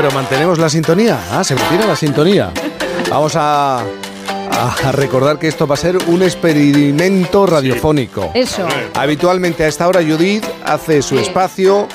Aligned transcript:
pero 0.00 0.12
mantenemos 0.12 0.60
la 0.60 0.68
sintonía. 0.68 1.18
Ah, 1.32 1.42
se 1.42 1.56
mantiene 1.56 1.84
la 1.84 1.96
sintonía. 1.96 2.52
Vamos 3.10 3.32
a, 3.34 3.80
a 3.80 4.92
recordar 4.92 5.40
que 5.40 5.48
esto 5.48 5.66
va 5.66 5.74
a 5.74 5.76
ser 5.76 5.98
un 6.06 6.22
experimento 6.22 7.46
radiofónico. 7.46 8.30
Eso. 8.32 8.64
Habitualmente 8.94 9.64
a 9.64 9.66
esta 9.66 9.88
hora 9.88 10.00
Judith 10.00 10.44
hace 10.64 11.02
su 11.02 11.18
espacio, 11.18 11.88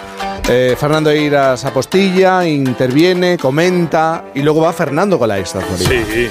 eh, 0.49 0.75
Fernando 0.77 1.11
Eiras 1.11 1.63
apostilla, 1.63 2.45
interviene, 2.45 3.37
comenta 3.37 4.25
y 4.35 4.41
luego 4.41 4.59
va 4.59 4.73
Fernando 4.73 5.17
con 5.17 5.29
la 5.29 5.39
extra. 5.39 5.61
Sí. 5.77 6.27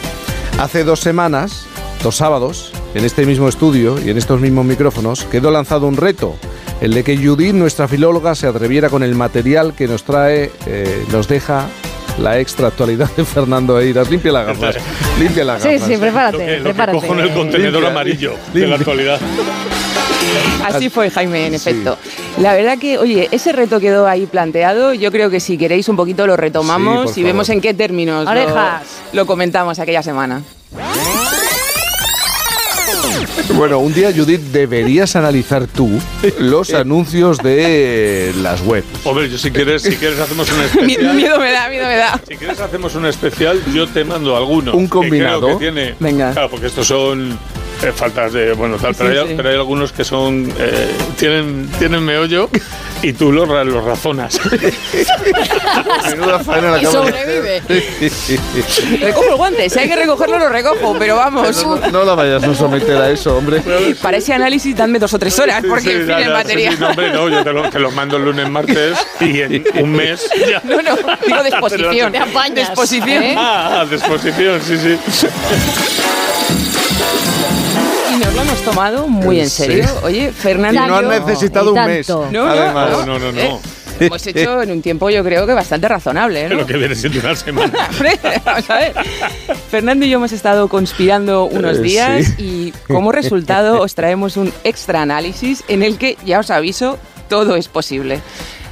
Hace 0.61 0.85
dos 0.85 1.01
semanas, 1.01 1.65
dos 2.03 2.17
sábados, 2.17 2.71
en 2.95 3.07
este 3.07 3.25
mismo 3.25 3.49
estudio 3.49 3.99
y 3.99 4.11
en 4.11 4.19
estos 4.19 4.43
mismos 4.43 4.67
micrófonos, 4.67 5.25
quedó 5.25 5.51
lanzado 5.51 5.87
un 5.87 5.97
reto, 5.97 6.37
el 6.83 6.93
de 6.93 7.03
que 7.05 7.17
Judith, 7.17 7.55
nuestra 7.55 7.89
filóloga, 7.89 8.35
se 8.35 8.47
atreviera 8.47 8.91
con 8.91 9.03
el 9.03 9.15
material 9.15 9.73
que 9.75 9.87
nos 9.89 10.03
trae, 10.05 10.51
eh, 10.67 11.05
nos 11.13 11.29
deja 11.29 11.67
la 12.19 12.39
extra 12.41 12.67
actualidad 12.69 13.11
de 13.17 13.25
Fernando 13.25 13.81
Eiras. 13.81 14.11
Limpia 14.11 14.33
las 14.33 14.47
gafas, 14.49 14.77
limpia 15.19 15.45
las 15.45 15.63
Sí, 15.63 15.69
gafas. 15.75 15.87
sí, 15.89 15.95
Lo 15.95 16.01
prepárate, 16.01 16.39
que, 16.39 16.51
lo 16.51 16.57
que 16.57 16.63
prepárate. 16.65 16.99
cojo 16.99 17.13
en 17.15 17.21
el 17.21 17.31
contenedor 17.33 17.73
Limpia. 17.75 17.91
amarillo 17.91 18.35
de 18.53 18.67
la 18.67 18.77
actualidad. 18.77 19.19
Así 20.65 20.89
fue, 20.91 21.11
Jaime, 21.11 21.47
en 21.47 21.59
Sí. 21.59 21.71
efecto. 21.71 21.97
La 22.39 22.55
verdad 22.55 22.79
que, 22.79 22.99
oye, 22.99 23.29
ese 23.33 23.53
reto 23.53 23.81
quedó 23.81 24.07
ahí 24.07 24.27
planteado. 24.27 24.93
Yo 24.95 25.11
creo 25.11 25.31
que 25.31 25.41
si 25.41 25.57
queréis 25.59 25.89
un 25.89 25.97
poquito 25.97 26.27
lo 26.27 26.35
Sí, 26.35 26.41
retomamos 26.41 27.17
y 27.19 27.23
vemos 27.23 27.49
en 27.49 27.61
qué 27.61 27.75
términos 27.75 28.27
lo 29.13 29.27
comentamos 29.27 29.79
aquella 29.79 30.03
semana. 30.03 30.43
Bueno, 33.55 33.79
un 33.79 33.93
día, 33.95 34.13
Judith, 34.15 34.41
deberías 34.53 35.17
analizar 35.17 35.67
tú 35.67 35.91
los 36.39 36.73
anuncios 36.75 37.39
de 37.39 38.33
las 38.43 38.61
webs. 38.63 38.87
Hombre, 39.05 39.29
yo 39.31 39.39
si 39.39 39.51
quieres, 39.51 39.83
si 39.83 39.97
quieres 39.97 40.19
hacemos 40.19 40.51
un 40.53 40.61
especial. 40.65 41.15
miedo 41.15 41.39
me 41.39 41.53
da, 41.53 41.69
miedo 41.69 41.87
me 41.87 41.97
da. 41.97 42.21
Si 42.29 42.37
quieres 42.37 42.61
hacemos 42.61 42.95
un 42.95 43.07
especial, 43.07 43.61
yo 43.73 43.87
te 43.89 44.05
mando 44.05 44.37
algunos. 44.37 44.75
Un 44.75 44.85
que 44.85 44.89
creo 44.91 45.01
combinado. 45.03 45.47
que 45.49 45.55
tiene, 45.57 45.95
Venga. 46.01 46.33
Claro, 46.33 46.51
porque 46.51 46.67
estos 46.67 46.87
son 46.87 47.39
eh, 47.83 47.93
faltas 47.95 48.33
de 48.33 48.53
bueno 48.53 48.77
tal, 48.77 48.95
pero, 48.95 49.13
Sí, 49.13 49.19
hay, 49.19 49.29
sí. 49.29 49.35
pero 49.37 49.49
hay 49.51 49.55
algunos 49.57 49.93
que 49.93 50.05
son 50.05 50.53
eh, 50.59 50.91
tienen 51.19 51.69
tienen 51.79 52.03
meollo 52.05 52.49
y 53.03 53.13
tú 53.15 53.33
los, 53.33 53.49
los 53.49 53.85
razonas. 53.85 54.39
Menuda 56.11 56.39
faena 56.39 56.71
la 56.73 56.83
Y 56.83 56.87
acabas 56.87 57.07
de 57.07 57.13
sobrevive. 57.23 57.63
Recojo 59.01 59.31
el 59.31 59.37
guante, 59.37 59.69
si 59.71 59.79
hay 59.81 59.89
que 59.89 59.97
recogerlo, 59.97 60.39
lo 60.39 60.49
recojo, 60.49 60.97
pero 60.99 61.17
vamos. 61.17 61.65
No, 61.67 61.91
no 61.91 62.05
la 62.05 62.15
vayas 62.15 62.45
a 62.45 62.55
someter 62.55 62.97
a 62.97 63.11
eso, 63.11 63.37
hombre. 63.37 63.61
Para 64.01 64.19
ese 64.19 64.33
análisis, 64.33 64.77
dadme 64.77 65.01
dos 65.01 65.13
o 65.15 65.19
tres 65.19 65.37
horas, 65.41 65.65
porque 65.69 65.83
Sí, 65.83 65.91
en 65.91 65.99
fin, 66.07 66.09
ya, 66.11 66.19
el 66.27 66.33
material. 66.33 66.79
no, 66.79 66.89
hombre, 66.91 67.11
no, 67.13 67.29
yo 67.29 67.43
te 67.43 67.53
lo, 67.53 67.69
te 67.71 67.79
lo 67.81 67.91
mando 67.91 68.17
el 68.19 68.25
lunes, 68.25 68.49
martes 68.49 68.97
y 69.21 69.41
en 69.41 69.65
un 69.83 69.93
mes 69.93 70.29
ya. 70.49 70.61
No, 70.63 70.81
no, 70.81 70.95
digo 71.27 71.43
de 71.43 71.49
exposición. 71.49 72.13
Te 72.13 72.19
apañas, 72.19 72.55
De 72.55 72.63
exposición. 72.63 73.23
¿eh? 73.23 73.35
Ah, 73.37 73.81
ah, 73.81 73.85
de 73.85 73.97
exposición, 73.97 74.61
sí, 74.63 74.77
sí. 74.79 74.97
Y 78.23 78.25
nos 78.25 78.35
lo 78.35 78.43
hemos 78.43 78.61
tomado 78.63 79.09
muy 79.09 79.41
en 79.41 79.51
Sí. 79.51 79.65
serio. 79.65 79.87
Oye, 80.05 80.29
Y 80.29 80.33
Fernando. 80.33 80.87
no 80.87 80.97
han 80.97 81.09
necesitado 81.09 81.75
y 81.75 81.79
un 81.79 81.87
mes. 81.87 82.09
No, 82.09 82.31
no, 82.31 82.47
Además. 82.47 82.91
No, 82.91 83.07
no, 83.07 83.19
no, 83.19 83.33
no. 83.33 83.41
Eh, 83.41 83.59
Hemos 84.01 84.27
hecho 84.27 84.63
en 84.63 84.71
un 84.73 84.83
tiempo, 84.83 85.11
yo 85.11 85.23
creo 85.23 85.47
que 85.47 85.53
bastante 85.53 85.87
razonable, 85.87 86.49
¿no? 86.49 86.57
Lo 86.57 86.67
que 86.67 86.77
viene 86.77 86.95
siendo 86.95 87.21
una 87.21 87.37
semana. 87.37 87.73
Vamos 88.45 88.71
a 88.71 88.75
ver. 88.77 88.95
Fernando 89.71 90.07
y 90.07 90.11
yo 90.11 90.17
hemos 90.19 90.33
estado 90.33 90.67
conspirando 90.69 91.45
unos 91.45 91.79
Eh, 91.79 91.83
días 91.83 92.27
sí. 92.27 92.35
y 92.39 92.73
como 92.93 93.13
resultado 93.13 93.81
os 93.81 93.95
traemos 93.95 94.37
un 94.37 94.53
extra 94.65 95.03
análisis 95.03 95.63
en 95.69 95.83
el 95.83 95.99
que, 95.99 96.17
ya 96.25 96.41
os 96.41 96.51
aviso, 96.51 96.99
todo 97.33 97.57
es 97.57 97.69
posible. 97.69 98.21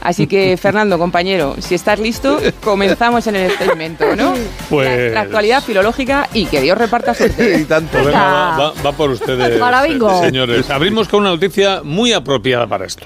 Así 0.02 0.26
que, 0.26 0.56
Fernando, 0.60 0.98
compañero, 0.98 1.56
si 1.60 1.74
estás 1.74 1.98
listo, 1.98 2.38
comenzamos 2.62 3.26
en 3.26 3.36
el 3.36 3.46
experimento, 3.50 4.14
¿no? 4.16 4.34
Pues- 4.68 5.08
La, 5.08 5.14
la 5.14 5.20
actualidad 5.22 5.62
filológica 5.62 6.28
y 6.34 6.44
que 6.44 6.60
Dios 6.60 6.76
reparta 6.76 7.12
y 7.14 7.14
suerte. 7.14 7.64
tanto. 7.64 7.92
Pues 7.92 8.04
venga, 8.06 8.22
va, 8.22 8.56
va- 8.58 8.72
va 8.84 8.92
por 8.92 9.08
ustedes, 9.10 9.58
Para 9.58 9.82
bingo. 9.82 10.20
señores. 10.22 10.68
Abrimos 10.68 11.08
con 11.08 11.20
una 11.20 11.30
noticia 11.30 11.80
muy 11.82 12.12
apropiada 12.12 12.66
para 12.66 12.84
esto. 12.84 13.04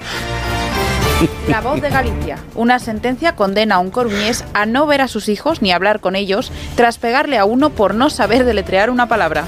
La 1.49 1.61
voz 1.61 1.81
de 1.81 1.89
Galicia. 1.91 2.39
Una 2.55 2.79
sentencia 2.81 3.37
condena 3.37 3.77
a 3.77 3.79
un 3.79 3.91
coruñés 3.91 4.45
a 4.53 4.67
no 4.67 4.87
ver 4.87 5.01
a 5.01 5.09
sus 5.09 5.29
hijos 5.29 5.63
ni 5.63 5.71
hablar 5.73 6.01
con 6.01 6.17
ellos 6.17 6.51
tras 6.75 6.99
pegarle 6.99 7.39
a 7.39 7.45
uno 7.45 7.71
por 7.71 7.95
no 7.95 8.11
saber 8.11 8.45
deletrear 8.45 8.91
una 8.91 9.07
palabra. 9.09 9.45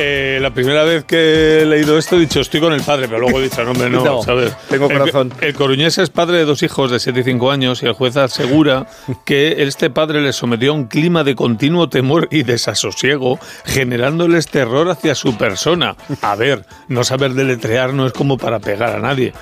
Eh, 0.00 0.38
la 0.40 0.50
primera 0.54 0.84
vez 0.84 1.02
que 1.04 1.62
he 1.62 1.66
leído 1.66 1.98
esto 1.98 2.14
he 2.16 2.20
dicho 2.20 2.40
estoy 2.40 2.60
con 2.60 2.72
el 2.72 2.82
padre, 2.82 3.08
pero 3.08 3.18
luego 3.20 3.40
he 3.40 3.44
dicho, 3.44 3.64
no, 3.64 3.72
hombre, 3.72 3.90
no, 3.90 4.04
No, 4.04 4.22
¿sabes? 4.22 4.54
tengo 4.68 4.88
El- 4.88 4.96
corazón. 4.98 5.34
El, 5.40 5.54
coruñés 5.54 5.98
es 5.98 6.08
padre 6.10 6.38
de 6.38 6.44
dos 6.44 6.62
hijos 6.62 6.90
de 6.92 7.00
7 7.00 7.18
y 7.18 7.24
5 7.24 7.50
años 7.50 7.82
y 7.82 7.86
el 7.86 7.94
juez 7.94 8.16
asegura 8.16 8.86
que 9.24 9.62
este 9.64 9.90
padre 9.90 10.20
le 10.20 10.32
sometió 10.32 10.70
a 10.70 10.74
un 10.74 10.84
clima 10.84 11.24
de 11.24 11.34
continuo 11.34 11.88
temor 11.88 12.28
y 12.30 12.44
desasosiego, 12.44 13.40
generándoles 13.64 14.46
terror 14.46 14.88
hacia 14.88 15.16
su 15.16 15.36
persona. 15.36 15.96
A 16.22 16.36
ver, 16.36 16.64
no 16.86 17.02
saber 17.02 17.34
deletrear 17.34 17.92
no 17.92 18.06
es 18.06 18.12
como 18.12 18.38
para 18.38 18.60
pegar 18.60 18.94
a 18.94 19.00
nadie. 19.00 19.32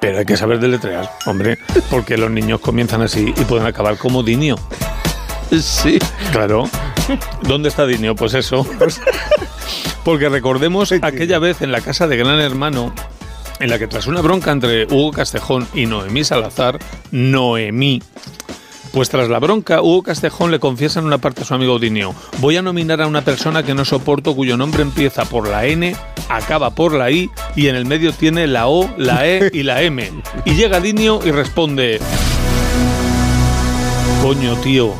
Pero 0.00 0.18
hay 0.18 0.24
que 0.24 0.36
saber 0.38 0.60
deletrear, 0.60 1.10
hombre, 1.26 1.58
porque 1.90 2.16
los 2.16 2.30
niños 2.30 2.60
comienzan 2.60 3.02
así 3.02 3.34
y 3.36 3.44
pueden 3.44 3.66
acabar 3.66 3.98
como 3.98 4.22
Dinio. 4.22 4.56
Sí. 5.60 5.98
Claro. 6.32 6.68
¿Dónde 7.42 7.68
está 7.68 7.86
Dinio? 7.86 8.14
Pues 8.16 8.34
eso. 8.34 8.66
Porque 10.06 10.28
recordemos 10.28 10.92
aquella 11.02 11.40
vez 11.40 11.62
en 11.62 11.72
la 11.72 11.80
casa 11.80 12.06
de 12.06 12.16
Gran 12.16 12.38
Hermano, 12.38 12.94
en 13.58 13.68
la 13.68 13.76
que 13.76 13.88
tras 13.88 14.06
una 14.06 14.20
bronca 14.20 14.52
entre 14.52 14.84
Hugo 14.84 15.10
Castejón 15.10 15.66
y 15.74 15.86
Noemí 15.86 16.22
Salazar, 16.22 16.78
Noemí, 17.10 18.00
pues 18.92 19.08
tras 19.08 19.28
la 19.28 19.40
bronca, 19.40 19.82
Hugo 19.82 20.04
Castejón 20.04 20.52
le 20.52 20.60
confiesa 20.60 21.00
en 21.00 21.06
una 21.06 21.18
parte 21.18 21.42
a 21.42 21.44
su 21.44 21.54
amigo 21.54 21.80
Dinio, 21.80 22.14
voy 22.38 22.56
a 22.56 22.62
nominar 22.62 23.02
a 23.02 23.08
una 23.08 23.22
persona 23.22 23.64
que 23.64 23.74
no 23.74 23.84
soporto 23.84 24.36
cuyo 24.36 24.56
nombre 24.56 24.82
empieza 24.82 25.24
por 25.24 25.48
la 25.48 25.66
N, 25.66 25.96
acaba 26.28 26.70
por 26.70 26.94
la 26.94 27.10
I 27.10 27.28
y 27.56 27.66
en 27.66 27.74
el 27.74 27.84
medio 27.84 28.12
tiene 28.12 28.46
la 28.46 28.68
O, 28.68 28.88
la 28.96 29.26
E 29.26 29.50
y 29.52 29.64
la 29.64 29.82
M. 29.82 30.08
Y 30.44 30.54
llega 30.54 30.78
Dinio 30.78 31.18
y 31.24 31.32
responde, 31.32 31.98
coño 34.22 34.54
tío, 34.58 34.94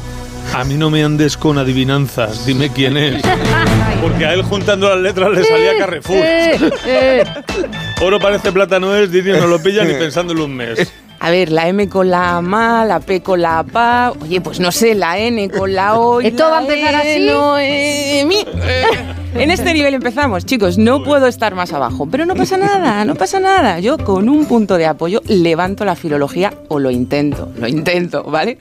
a 0.55 0.65
mí 0.65 0.75
no 0.75 0.91
me 0.91 1.05
andes 1.05 1.37
con 1.37 1.59
adivinanzas, 1.59 2.47
dime 2.47 2.71
quién 2.71 2.97
es. 2.97 3.23
Porque 4.01 4.27
a 4.27 4.35
él 4.35 4.43
juntando 4.43 4.89
las 4.89 5.01
letras 5.01 5.31
le 5.31 5.45
salía 5.45 5.79
Carrefour. 5.79 6.25
Oro 8.03 8.19
parece 8.21 8.53
plata 8.53 8.79
no 8.79 8.95
es, 8.95 9.11
Dinio 9.11 9.39
no 9.39 9.47
lo 9.47 9.63
pilla 9.63 9.85
ni 9.85 9.95
pensándolo 9.99 10.45
un 10.45 10.55
mes. 10.55 10.93
A 11.27 11.31
ver, 11.31 11.51
la 11.51 11.67
M 11.67 11.89
con 11.89 12.09
la 12.09 12.41
MA, 12.41 12.85
la 12.85 13.01
P 13.01 13.21
con 13.21 13.43
la 13.43 13.65
PA, 13.65 14.13
oye, 14.23 14.41
pues 14.41 14.61
no 14.61 14.71
sé, 14.71 14.95
la 14.95 15.19
N 15.19 15.51
con 15.51 15.75
la 15.75 15.99
O. 15.99 16.21
y 16.21 16.29
¿Esto 16.29 16.45
la 16.45 16.51
va 16.51 16.59
a 16.59 16.61
empezar 16.61 16.95
E, 16.95 17.15
así? 17.15 17.27
no, 17.27 17.59
eh, 17.59 18.25
mi. 18.29 18.37
En 19.35 19.51
este 19.51 19.75
nivel 19.75 19.93
empezamos, 19.93 20.47
chicos. 20.47 20.79
No 20.79 21.03
puedo 21.03 21.27
estar 21.27 21.55
más 21.55 21.73
abajo, 21.73 22.07
pero 22.11 22.25
no 22.25 22.35
pasa 22.37 22.57
nada, 22.57 23.05
no 23.05 23.17
pasa 23.17 23.39
nada. 23.39 23.81
Yo 23.81 23.99
con 23.99 24.31
un 24.31 24.47
punto 24.47 24.79
de 24.79 24.87
apoyo 24.87 25.21
levanto 25.27 25.85
la 25.85 25.95
filología 25.95 26.55
o 26.69 26.79
lo 26.79 26.91
intento, 26.91 27.51
lo 27.59 27.67
intento, 27.69 28.23
¿vale? 28.23 28.57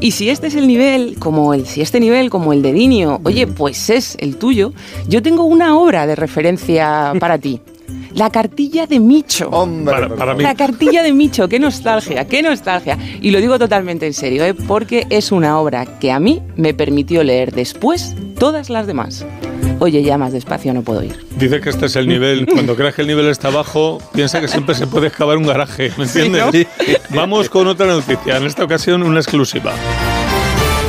Y 0.00 0.12
si 0.12 0.30
este 0.30 0.46
es 0.46 0.54
el 0.54 0.66
nivel, 0.66 1.16
como 1.18 1.52
el, 1.52 1.66
si 1.66 1.82
este 1.82 2.00
nivel 2.00 2.30
como 2.30 2.54
el 2.54 2.62
de 2.62 2.72
Dinio, 2.72 3.20
oye, 3.24 3.46
pues 3.48 3.90
es 3.90 4.16
el 4.18 4.36
tuyo, 4.36 4.72
yo 5.08 5.20
tengo 5.20 5.44
una 5.44 5.76
obra 5.76 6.06
de 6.06 6.14
referencia 6.14 7.12
para 7.18 7.36
ti. 7.36 7.60
La 8.14 8.30
cartilla 8.30 8.86
de 8.86 9.00
Micho. 9.00 9.48
Hombre, 9.50 10.08
Para- 10.08 10.34
mí. 10.34 10.42
La 10.44 10.54
cartilla 10.54 11.02
de 11.02 11.12
Micho, 11.12 11.48
qué 11.48 11.58
nostalgia, 11.58 12.26
qué 12.26 12.42
nostalgia. 12.42 12.96
Y 13.20 13.32
lo 13.32 13.40
digo 13.40 13.58
totalmente 13.58 14.06
en 14.06 14.14
serio, 14.14 14.44
¿eh? 14.44 14.54
porque 14.54 15.06
es 15.10 15.32
una 15.32 15.58
obra 15.58 15.84
que 15.98 16.12
a 16.12 16.20
mí 16.20 16.40
me 16.54 16.74
permitió 16.74 17.24
leer 17.24 17.52
después 17.52 18.14
todas 18.38 18.70
las 18.70 18.86
demás. 18.86 19.26
Oye, 19.80 20.04
ya 20.04 20.16
más 20.16 20.32
despacio 20.32 20.72
no 20.72 20.82
puedo 20.82 21.02
ir. 21.02 21.26
Dice 21.36 21.60
que 21.60 21.70
este 21.70 21.86
es 21.86 21.96
el 21.96 22.06
nivel. 22.06 22.46
Cuando 22.52 22.76
creas 22.76 22.94
que 22.94 23.02
el 23.02 23.08
nivel 23.08 23.26
está 23.26 23.50
bajo, 23.50 23.98
piensa 24.12 24.40
que 24.40 24.46
siempre 24.46 24.76
se 24.76 24.86
puede 24.86 25.08
excavar 25.08 25.36
un 25.36 25.46
garaje. 25.46 25.90
¿Me 25.98 26.04
entiendes? 26.04 26.68
Vamos 27.10 27.48
con 27.48 27.66
otra 27.66 27.86
noticia. 27.86 28.36
En 28.36 28.44
esta 28.46 28.62
ocasión, 28.62 29.02
una 29.02 29.18
exclusiva. 29.18 29.72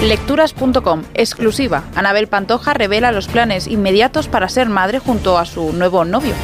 Lecturas.com, 0.03 1.01
exclusiva. 1.15 1.85
Anabel 1.95 2.27
Pantoja 2.27 2.75
revela 2.75 3.11
los 3.11 3.27
planes 3.27 3.65
inmediatos 3.65 4.27
para 4.27 4.47
ser 4.49 4.69
madre 4.69 4.99
junto 4.99 5.39
a 5.39 5.45
su 5.45 5.73
nuevo 5.73 6.05
novio. 6.05 6.35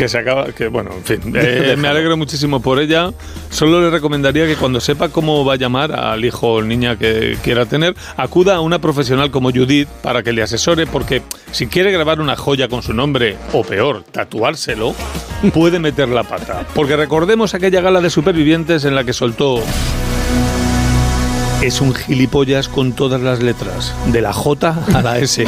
Que 0.00 0.08
se 0.08 0.16
acaba. 0.16 0.46
Que 0.46 0.68
bueno, 0.68 0.92
en 0.96 1.04
fin. 1.04 1.20
eh, 1.36 1.76
me 1.76 1.86
alegro 1.86 2.16
muchísimo 2.16 2.60
por 2.60 2.80
ella. 2.80 3.10
Solo 3.50 3.82
le 3.82 3.90
recomendaría 3.90 4.46
que 4.46 4.56
cuando 4.56 4.80
sepa 4.80 5.10
cómo 5.10 5.44
va 5.44 5.52
a 5.52 5.56
llamar 5.56 5.92
al 5.92 6.24
hijo 6.24 6.54
o 6.54 6.62
niña 6.62 6.96
que 6.96 7.36
quiera 7.44 7.66
tener, 7.66 7.94
acuda 8.16 8.56
a 8.56 8.60
una 8.60 8.78
profesional 8.78 9.30
como 9.30 9.50
Judith 9.50 9.88
para 10.02 10.22
que 10.22 10.32
le 10.32 10.42
asesore, 10.42 10.86
porque 10.86 11.20
si 11.52 11.66
quiere 11.66 11.92
grabar 11.92 12.18
una 12.18 12.34
joya 12.34 12.68
con 12.68 12.82
su 12.82 12.94
nombre, 12.94 13.36
o 13.52 13.62
peor, 13.62 14.02
tatuárselo, 14.04 14.94
puede 15.52 15.78
meter 15.78 16.08
la 16.08 16.22
pata. 16.22 16.66
Porque 16.74 16.96
recordemos 16.96 17.52
aquella 17.52 17.82
gala 17.82 18.00
de 18.00 18.08
supervivientes 18.08 18.86
en 18.86 18.94
la 18.94 19.04
que 19.04 19.12
soltó. 19.12 19.62
Es 21.62 21.82
un 21.82 21.94
gilipollas 21.94 22.68
con 22.68 22.94
todas 22.94 23.20
las 23.20 23.42
letras, 23.42 23.94
de 24.06 24.22
la 24.22 24.32
J 24.32 24.82
a 24.94 25.02
la 25.02 25.18
S. 25.18 25.44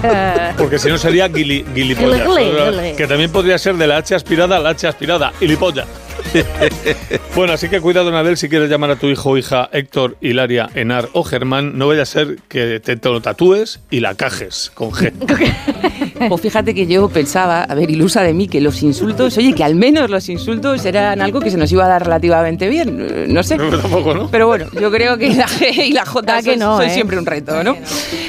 Porque 0.58 0.78
si 0.78 0.88
no 0.88 0.98
sería 0.98 1.28
guili- 1.28 1.64
gilipollas. 1.74 2.28
Gili, 2.28 2.50
gili, 2.50 2.80
gili. 2.82 2.96
Que 2.96 3.06
también 3.06 3.32
podría 3.32 3.56
ser 3.56 3.76
de 3.76 3.86
la 3.86 3.96
H 3.96 4.14
aspirada 4.14 4.56
a 4.56 4.60
la 4.60 4.70
H 4.70 4.86
aspirada. 4.86 5.32
Gilipollas. 5.38 5.86
bueno, 7.34 7.54
así 7.54 7.68
que 7.68 7.80
cuidado, 7.80 8.08
Anabel, 8.08 8.36
si 8.36 8.48
quieres 8.50 8.68
llamar 8.68 8.90
a 8.90 8.96
tu 8.96 9.06
hijo 9.06 9.30
o 9.30 9.38
hija 9.38 9.68
Héctor, 9.72 10.16
Hilaria, 10.20 10.68
Enar 10.74 11.08
o 11.12 11.24
Germán, 11.24 11.78
no 11.78 11.88
vaya 11.88 12.02
a 12.02 12.06
ser 12.06 12.38
que 12.48 12.80
te, 12.80 12.96
lo 13.08 13.22
tatúes 13.22 13.80
y 13.90 14.00
la 14.00 14.14
cajes 14.14 14.70
con 14.74 14.90
G. 14.90 15.12
pues 16.28 16.40
fíjate 16.40 16.74
que 16.74 16.86
yo 16.86 17.08
pensaba, 17.08 17.62
a 17.62 17.74
ver, 17.74 17.90
ilusa 17.90 18.22
de 18.22 18.34
mí, 18.34 18.48
que 18.48 18.60
los 18.60 18.82
insultos, 18.82 19.36
oye, 19.38 19.52
que 19.54 19.64
al 19.64 19.74
menos 19.74 20.10
los 20.10 20.28
insultos 20.28 20.84
eran 20.84 21.20
algo 21.20 21.40
que 21.40 21.50
se 21.50 21.56
nos 21.56 21.70
iba 21.72 21.84
a 21.84 21.88
dar 21.88 22.04
relativamente 22.04 22.68
bien, 22.68 23.32
no 23.32 23.42
sé. 23.42 23.56
Pero, 23.56 23.80
tampoco, 23.80 24.14
¿no? 24.14 24.28
Pero 24.30 24.46
bueno, 24.46 24.66
yo 24.80 24.90
creo 24.90 25.18
que 25.18 25.34
la 25.34 25.46
G 25.46 25.86
y 25.86 25.92
la 25.92 26.04
J 26.04 26.42
que 26.42 26.56
no, 26.56 26.76
son 26.76 26.86
¿eh? 26.86 26.90
siempre 26.90 27.18
un 27.18 27.26
reto, 27.26 27.62
¿no? 27.62 27.76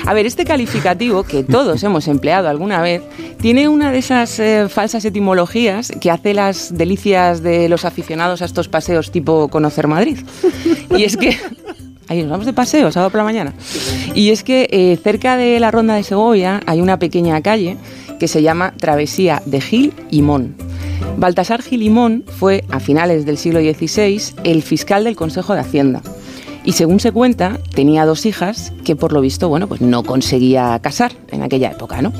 A 0.06 0.14
ver, 0.14 0.26
este 0.26 0.46
calificativo 0.46 1.24
que 1.24 1.44
todos 1.44 1.84
hemos 1.84 2.08
empleado 2.08 2.50
alguna 2.50 2.82
vez 2.82 3.02
tiene 3.42 3.68
una 3.68 3.92
de 3.92 4.00
esas 4.00 4.40
eh, 4.40 4.68
falsas 4.70 5.06
etimologías 5.06 5.92
que 6.00 6.12
hace 6.12 6.34
las 6.34 6.78
delicias 6.78 7.44
de 7.44 7.70
los 7.70 7.86
aficionados 7.86 8.42
a 8.42 8.46
estos 8.46 8.68
paseos 8.68 9.12
tipo 9.12 9.48
conocer 9.50 9.88
Madrid. 9.88 10.20
Y 10.96 11.04
es 11.04 11.18
que 11.18 11.38
Ahí 12.08 12.22
nos 12.22 12.32
vamos 12.32 12.46
de 12.46 12.54
paseo, 12.54 12.92
sábado 12.92 13.10
por 13.10 13.20
la 13.20 13.26
mañana. 13.26 13.54
Y 14.16 14.30
es 14.30 14.44
que 14.44 14.68
eh, 14.72 14.98
cerca 15.04 15.36
de 15.36 15.60
la 15.60 15.72
Ronda 15.72 15.96
de 15.96 16.04
Segovia 16.04 16.62
hay 16.66 16.80
una 16.80 17.00
pequeña 17.00 17.42
calle 17.42 17.78
que 18.20 18.28
se 18.28 18.42
llama 18.42 18.74
Travesía 18.78 19.42
de 19.46 19.62
Gil 19.62 19.94
y 20.10 20.22
Mon. 20.22 20.56
Baltasar 21.18 21.62
Gil 21.62 21.84
y 21.84 21.90
Mon 21.90 22.24
fue, 22.26 22.64
a 22.70 22.80
finales 22.80 23.26
del 23.26 23.38
siglo 23.38 23.60
XVI, 23.60 24.22
el 24.44 24.64
fiscal 24.64 25.04
del 25.04 25.16
Consejo 25.16 25.54
de 25.54 25.60
Hacienda. 25.60 26.02
Y 26.64 26.74
según 26.74 27.00
se 27.00 27.12
cuenta, 27.12 27.60
tenía 27.74 28.06
dos 28.06 28.26
hijas 28.26 28.74
que 28.84 28.96
por 28.96 29.14
lo 29.14 29.22
visto, 29.22 29.48
bueno, 29.48 29.68
pues 29.68 29.80
no 29.82 30.04
conseguía 30.04 30.78
casar 30.82 31.14
en 31.32 31.44
aquella 31.44 31.72
época, 31.72 32.02
¿no? 32.02 32.12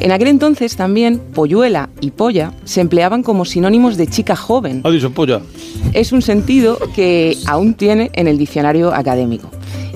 En 0.00 0.12
aquel 0.12 0.28
entonces 0.28 0.76
también 0.76 1.18
polluela 1.18 1.88
y 2.00 2.12
polla 2.12 2.52
se 2.64 2.80
empleaban 2.80 3.24
como 3.24 3.44
sinónimos 3.44 3.96
de 3.96 4.06
chica 4.06 4.36
joven. 4.36 4.80
¿Ha 4.84 4.90
dicho 4.90 5.10
polla? 5.10 5.40
Es 5.92 6.12
un 6.12 6.22
sentido 6.22 6.78
que 6.94 7.36
aún 7.46 7.74
tiene 7.74 8.10
en 8.14 8.28
el 8.28 8.38
diccionario 8.38 8.94
académico. 8.94 9.50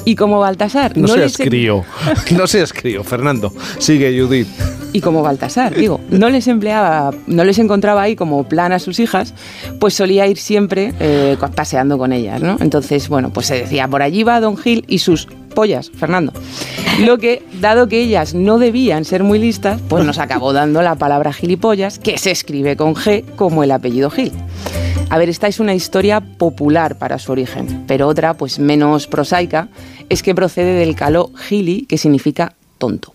Y 0.05 0.17
como 0.17 0.41
Baltasar... 0.41 0.97
No, 0.97 1.07
seas 1.07 1.37
crío, 1.37 1.85
no 2.37 2.47
seas 2.49 2.73
crío, 2.73 3.05
Fernando. 3.05 3.53
Sigue, 3.79 4.19
Judith. 4.19 4.49
Y 4.93 5.01
como 5.01 5.23
Baltasar, 5.23 5.75
digo, 5.75 6.01
no 6.11 6.29
les 6.29 6.47
empleaba, 6.49 7.13
no 7.27 7.45
les 7.45 7.59
encontraba 7.59 8.03
ahí 8.03 8.15
como 8.15 8.45
plan 8.45 8.73
a 8.73 8.79
sus 8.79 9.01
hijas, 9.01 9.33
pues 9.81 9.95
solía 9.95 10.27
ir 10.27 10.37
siempre 10.39 10.93
eh, 11.01 11.37
paseando 11.55 11.97
con 11.97 12.13
ellas, 12.13 12.43
¿no? 12.43 12.59
Entonces, 12.61 13.09
bueno, 13.09 13.33
pues 13.33 13.47
se 13.47 13.55
decía, 13.55 13.89
por 13.89 14.03
allí 14.03 14.23
va 14.23 14.41
Don 14.41 14.57
Gil 14.57 14.85
y 14.89 14.99
sus 14.99 15.29
pollas, 15.55 15.91
Fernando. 15.95 16.33
Lo 17.01 17.19
que, 17.19 17.43
dado 17.61 17.89
que 17.89 18.01
ellas 18.01 18.35
no 18.35 18.59
debían 18.59 19.05
ser 19.05 19.23
muy 19.23 19.39
listas, 19.39 19.81
pues 19.89 20.05
nos 20.05 20.19
acabó 20.19 20.53
dando 20.53 20.83
la 20.83 20.97
palabra 20.97 21.33
gilipollas, 21.33 21.99
que 21.99 22.19
se 22.19 22.31
escribe 22.31 22.77
con 22.77 22.95
G 22.95 23.25
como 23.37 23.65
el 23.65 23.71
apellido 23.71 24.11
Gil. 24.11 24.33
A 25.09 25.19
ver, 25.19 25.29
esta 25.29 25.47
es 25.47 25.61
una 25.61 25.75
historia 25.75 26.21
popular 26.21 26.97
para 26.97 27.19
su 27.19 27.33
origen, 27.33 27.85
pero 27.87 28.09
otra, 28.09 28.35
pues 28.35 28.59
menos 28.59 29.07
prosaica, 29.07 29.69
es 30.09 30.23
que 30.23 30.35
procede 30.35 30.75
del 30.75 30.95
caló 30.95 31.31
gili, 31.35 31.87
que 31.87 31.99
significa 31.99 32.55
tonto. 32.79 33.13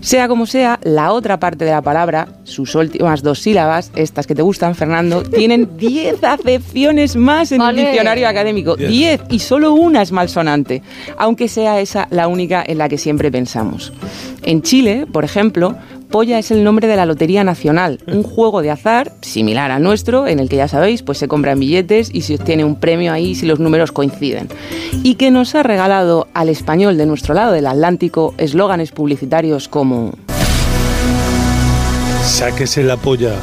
Sea 0.00 0.28
como 0.28 0.46
sea, 0.46 0.80
la 0.82 1.12
otra 1.12 1.38
parte 1.38 1.64
de 1.64 1.72
la 1.72 1.82
palabra, 1.82 2.28
sus 2.44 2.74
últimas 2.74 3.22
dos 3.22 3.40
sílabas, 3.40 3.92
estas 3.94 4.26
que 4.26 4.34
te 4.34 4.42
gustan, 4.42 4.74
Fernando, 4.74 5.22
tienen 5.36 5.76
10 5.76 6.24
acepciones 6.24 7.16
más 7.16 7.52
en 7.52 7.60
el 7.60 7.76
diccionario 7.76 8.26
académico. 8.26 8.76
10 8.76 9.22
y 9.30 9.38
solo 9.40 9.74
una 9.74 10.02
es 10.02 10.10
malsonante, 10.10 10.82
aunque 11.18 11.48
sea 11.48 11.80
esa 11.80 12.08
la 12.10 12.28
única 12.28 12.64
en 12.66 12.78
la 12.78 12.88
que 12.88 12.98
siempre 12.98 13.30
pensamos. 13.30 13.92
En 14.42 14.62
Chile, 14.62 15.06
por 15.10 15.24
ejemplo, 15.24 15.76
Polla 16.10 16.38
es 16.38 16.50
el 16.50 16.64
nombre 16.64 16.88
de 16.88 16.96
la 16.96 17.06
Lotería 17.06 17.44
Nacional, 17.44 18.00
un 18.06 18.22
juego 18.22 18.62
de 18.62 18.70
azar 18.70 19.12
similar 19.20 19.70
al 19.70 19.82
nuestro, 19.82 20.26
en 20.26 20.40
el 20.40 20.48
que 20.48 20.56
ya 20.56 20.66
sabéis, 20.66 21.02
pues 21.02 21.18
se 21.18 21.28
compran 21.28 21.60
billetes 21.60 22.10
y 22.12 22.22
se 22.22 22.34
obtiene 22.34 22.64
un 22.64 22.76
premio 22.76 23.12
ahí 23.12 23.34
si 23.34 23.46
los 23.46 23.60
números 23.60 23.92
coinciden. 23.92 24.48
Y 25.04 25.14
que 25.14 25.30
nos 25.30 25.54
ha 25.54 25.62
regalado 25.62 26.26
al 26.34 26.48
español 26.48 26.96
de 26.96 27.06
nuestro 27.06 27.34
lado 27.34 27.52
del 27.52 27.66
Atlántico 27.66 28.34
eslóganes 28.38 28.90
publicitarios 28.92 29.68
como... 29.68 30.12
Sáquese 32.24 32.82
la 32.82 32.96
polla 32.96 33.34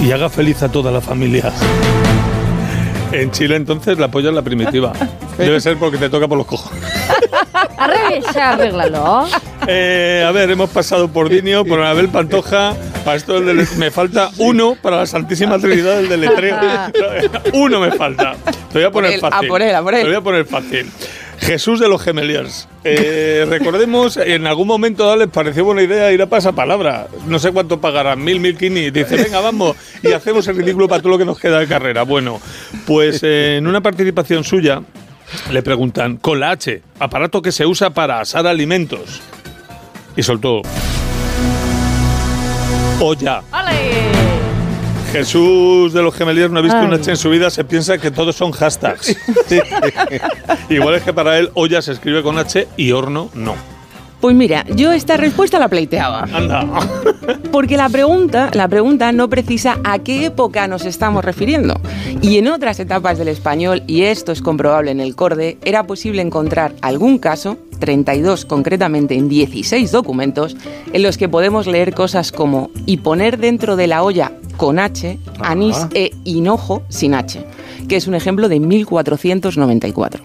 y 0.00 0.10
haga 0.12 0.28
feliz 0.28 0.62
a 0.62 0.70
toda 0.70 0.90
la 0.90 1.00
familia. 1.00 1.52
En 3.12 3.30
Chile 3.30 3.56
entonces 3.56 3.98
la 3.98 4.10
polla 4.10 4.30
es 4.30 4.34
la 4.34 4.42
primitiva. 4.42 4.92
Debe 5.38 5.60
ser 5.60 5.78
porque 5.78 5.98
te 5.98 6.10
toca 6.10 6.26
por 6.26 6.36
los 6.36 6.46
cojones. 6.46 6.73
Arréglalo. 7.76 9.26
Eh, 9.66 10.24
a 10.26 10.30
ver, 10.32 10.50
hemos 10.50 10.70
pasado 10.70 11.08
por 11.08 11.28
Dinio, 11.28 11.64
por 11.64 11.80
Anabel 11.80 12.08
Pantoja. 12.08 12.74
Para 13.04 13.16
esto 13.16 13.40
me 13.76 13.90
falta 13.90 14.30
uno 14.38 14.76
para 14.80 14.98
la 14.98 15.06
Santísima 15.06 15.58
Trinidad 15.58 15.96
del 15.96 16.08
deletreo. 16.08 16.56
uno 17.52 17.80
me 17.80 17.90
falta. 17.92 18.36
Te 18.72 18.78
voy 18.78 18.84
a 18.84 18.90
poner 18.90 19.20
fácil. 19.20 19.46
A 19.46 19.48
por 19.48 19.62
él, 19.62 19.74
a 19.74 19.82
por 19.82 19.94
él. 19.94 20.02
Te 20.02 20.08
voy 20.08 20.16
a 20.16 20.20
poner 20.20 20.44
fácil. 20.46 20.90
Jesús 21.38 21.80
de 21.80 21.88
los 21.88 22.02
Gemeliers. 22.02 22.68
Eh, 22.84 23.44
recordemos, 23.48 24.16
en 24.16 24.46
algún 24.46 24.66
momento 24.66 25.14
les 25.16 25.28
pareció 25.28 25.64
buena 25.64 25.82
idea 25.82 26.12
ir 26.12 26.22
a 26.22 26.26
pasapalabra. 26.26 27.08
No 27.26 27.38
sé 27.38 27.52
cuánto 27.52 27.80
pagarán, 27.80 28.22
mil, 28.22 28.40
mil 28.40 28.56
kini. 28.56 28.90
Dice, 28.90 29.16
venga, 29.16 29.40
vamos, 29.40 29.76
y 30.02 30.12
hacemos 30.12 30.46
el 30.48 30.56
ridículo 30.56 30.88
para 30.88 31.02
todo 31.02 31.12
lo 31.12 31.18
que 31.18 31.24
nos 31.24 31.38
queda 31.38 31.58
de 31.58 31.66
carrera. 31.66 32.02
Bueno, 32.04 32.40
pues 32.86 33.22
eh, 33.22 33.56
en 33.58 33.66
una 33.66 33.80
participación 33.80 34.44
suya 34.44 34.80
le 35.50 35.62
preguntan, 35.62 36.16
con 36.16 36.40
la 36.40 36.50
H, 36.50 36.82
aparato 36.98 37.42
que 37.42 37.52
se 37.52 37.66
usa 37.66 37.90
para 37.90 38.20
asar 38.20 38.46
alimentos. 38.46 39.20
Y 40.16 40.22
soltó. 40.22 40.62
Olla. 43.00 43.42
Jesús 45.12 45.92
de 45.92 46.02
los 46.02 46.14
Gemeliers 46.14 46.50
no 46.50 46.58
ha 46.58 46.62
visto 46.62 46.78
una 46.78 46.96
H 46.96 47.10
en 47.10 47.16
su 47.16 47.30
vida, 47.30 47.50
se 47.50 47.64
piensa 47.64 47.98
que 47.98 48.10
todos 48.10 48.34
son 48.34 48.50
hashtags. 48.52 49.16
Igual 50.68 50.94
es 50.94 51.02
que 51.02 51.12
para 51.12 51.38
él 51.38 51.50
olla 51.54 51.82
se 51.82 51.92
escribe 51.92 52.22
con 52.22 52.38
H 52.38 52.66
y 52.76 52.92
horno 52.92 53.30
no. 53.34 53.73
Pues 54.24 54.34
mira, 54.34 54.64
yo 54.74 54.90
esta 54.90 55.18
respuesta 55.18 55.58
la 55.58 55.68
pleiteaba. 55.68 56.22
Anda. 56.32 56.66
Porque 57.52 57.76
la 57.76 57.90
pregunta, 57.90 58.48
la 58.54 58.68
pregunta 58.68 59.12
no 59.12 59.28
precisa 59.28 59.78
a 59.84 59.98
qué 59.98 60.24
época 60.24 60.66
nos 60.66 60.86
estamos 60.86 61.22
refiriendo. 61.22 61.78
Y 62.22 62.38
en 62.38 62.48
otras 62.48 62.80
etapas 62.80 63.18
del 63.18 63.28
español, 63.28 63.82
y 63.86 64.04
esto 64.04 64.32
es 64.32 64.40
comprobable 64.40 64.92
en 64.92 65.00
el 65.00 65.14
corde, 65.14 65.58
era 65.62 65.86
posible 65.86 66.22
encontrar 66.22 66.74
algún 66.80 67.18
caso, 67.18 67.58
32 67.80 68.46
concretamente 68.46 69.14
en 69.14 69.28
16 69.28 69.92
documentos, 69.92 70.56
en 70.90 71.02
los 71.02 71.18
que 71.18 71.28
podemos 71.28 71.66
leer 71.66 71.92
cosas 71.92 72.32
como 72.32 72.70
y 72.86 72.96
poner 72.96 73.36
dentro 73.36 73.76
de 73.76 73.88
la 73.88 74.02
olla 74.02 74.32
con 74.56 74.78
H, 74.78 75.18
anís 75.40 75.86
e 75.92 76.12
hinojo 76.24 76.82
sin 76.88 77.12
H, 77.12 77.44
que 77.88 77.96
es 77.96 78.06
un 78.06 78.14
ejemplo 78.14 78.48
de 78.48 78.58
1494 78.58 80.24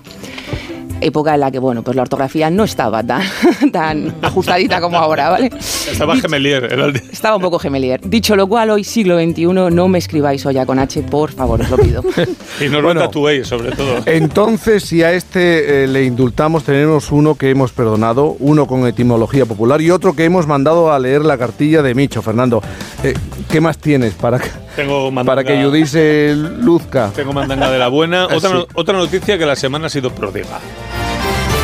época 1.02 1.34
en 1.34 1.42
la 1.42 1.52
que, 1.52 1.60
bueno, 1.60 1.84
pues 1.84 1.96
la 1.96 2.04
ortografía 2.04 2.50
no 2.50 2.64
estaba 2.64 3.04
tan, 3.04 3.24
tan 3.72 4.16
ajustadita 4.22 4.82
como 4.82 4.98
ahora, 4.98 5.30
¿vale? 5.30 5.50
Estaba 5.58 6.16
gemelier. 6.18 6.66
Estaba 7.12 7.36
un 7.36 7.42
poco 7.42 7.60
gemelier. 7.60 8.02
Dicho 8.04 8.36
lo 8.36 8.48
cual, 8.48 8.70
hoy 8.70 8.84
siglo 8.84 9.20
XXI, 9.20 9.46
no 9.46 9.88
me 9.88 9.98
escribáis 9.98 10.46
olla 10.46 10.66
con 10.66 10.80
H, 10.80 11.04
por 11.04 11.32
favor, 11.32 11.62
os 11.62 11.70
lo 11.70 11.78
pido. 11.78 12.04
y 12.62 12.70
no 12.70 12.82
lo 12.82 12.94
tatuéis, 12.94 13.48
sobre 13.48 13.72
todo. 13.72 13.98
Entonces, 14.06 14.84
si 14.84 15.04
a 15.04 15.14
este 15.14 15.84
eh, 15.84 15.88
le 15.88 16.04
indultamos, 16.04 16.64
tenemos 16.64 17.12
uno 17.12 17.36
que 17.36 17.50
hemos 17.50 17.72
perdonado, 17.72 18.36
uno 18.40 18.68
con 18.68 18.88
etimología 18.88 19.46
popular 19.46 19.82
y 19.82 19.92
otro 19.92 20.16
que 20.16 20.26
hemos 20.26 20.48
mandado 20.48 20.92
a 20.92 21.00
leer 21.00 21.24
la 21.24 21.38
cartilla 21.38 21.82
de 21.82 21.94
Micho. 21.96 22.22
Fernando, 22.22 22.62
eh, 23.04 23.14
¿qué 23.50 23.62
más 23.62 23.78
tienes 23.78 24.14
para 24.14 24.40
que, 24.40 24.50
Tengo 24.76 25.12
para 25.24 25.44
que 25.44 25.62
Yudice 25.62 26.36
luzca? 26.36 27.12
Tengo 27.16 27.34
mandanga 27.34 27.70
de 27.70 27.80
la 27.80 27.88
buena. 27.88 28.24
Ah, 28.24 28.36
otra, 28.36 28.66
otra 28.74 28.98
noticia 28.98 29.38
que 29.38 29.46
la 29.46 29.56
semana 29.56 29.88
ha 29.88 29.90
sido 29.90 30.12
prodiga. 30.12 30.60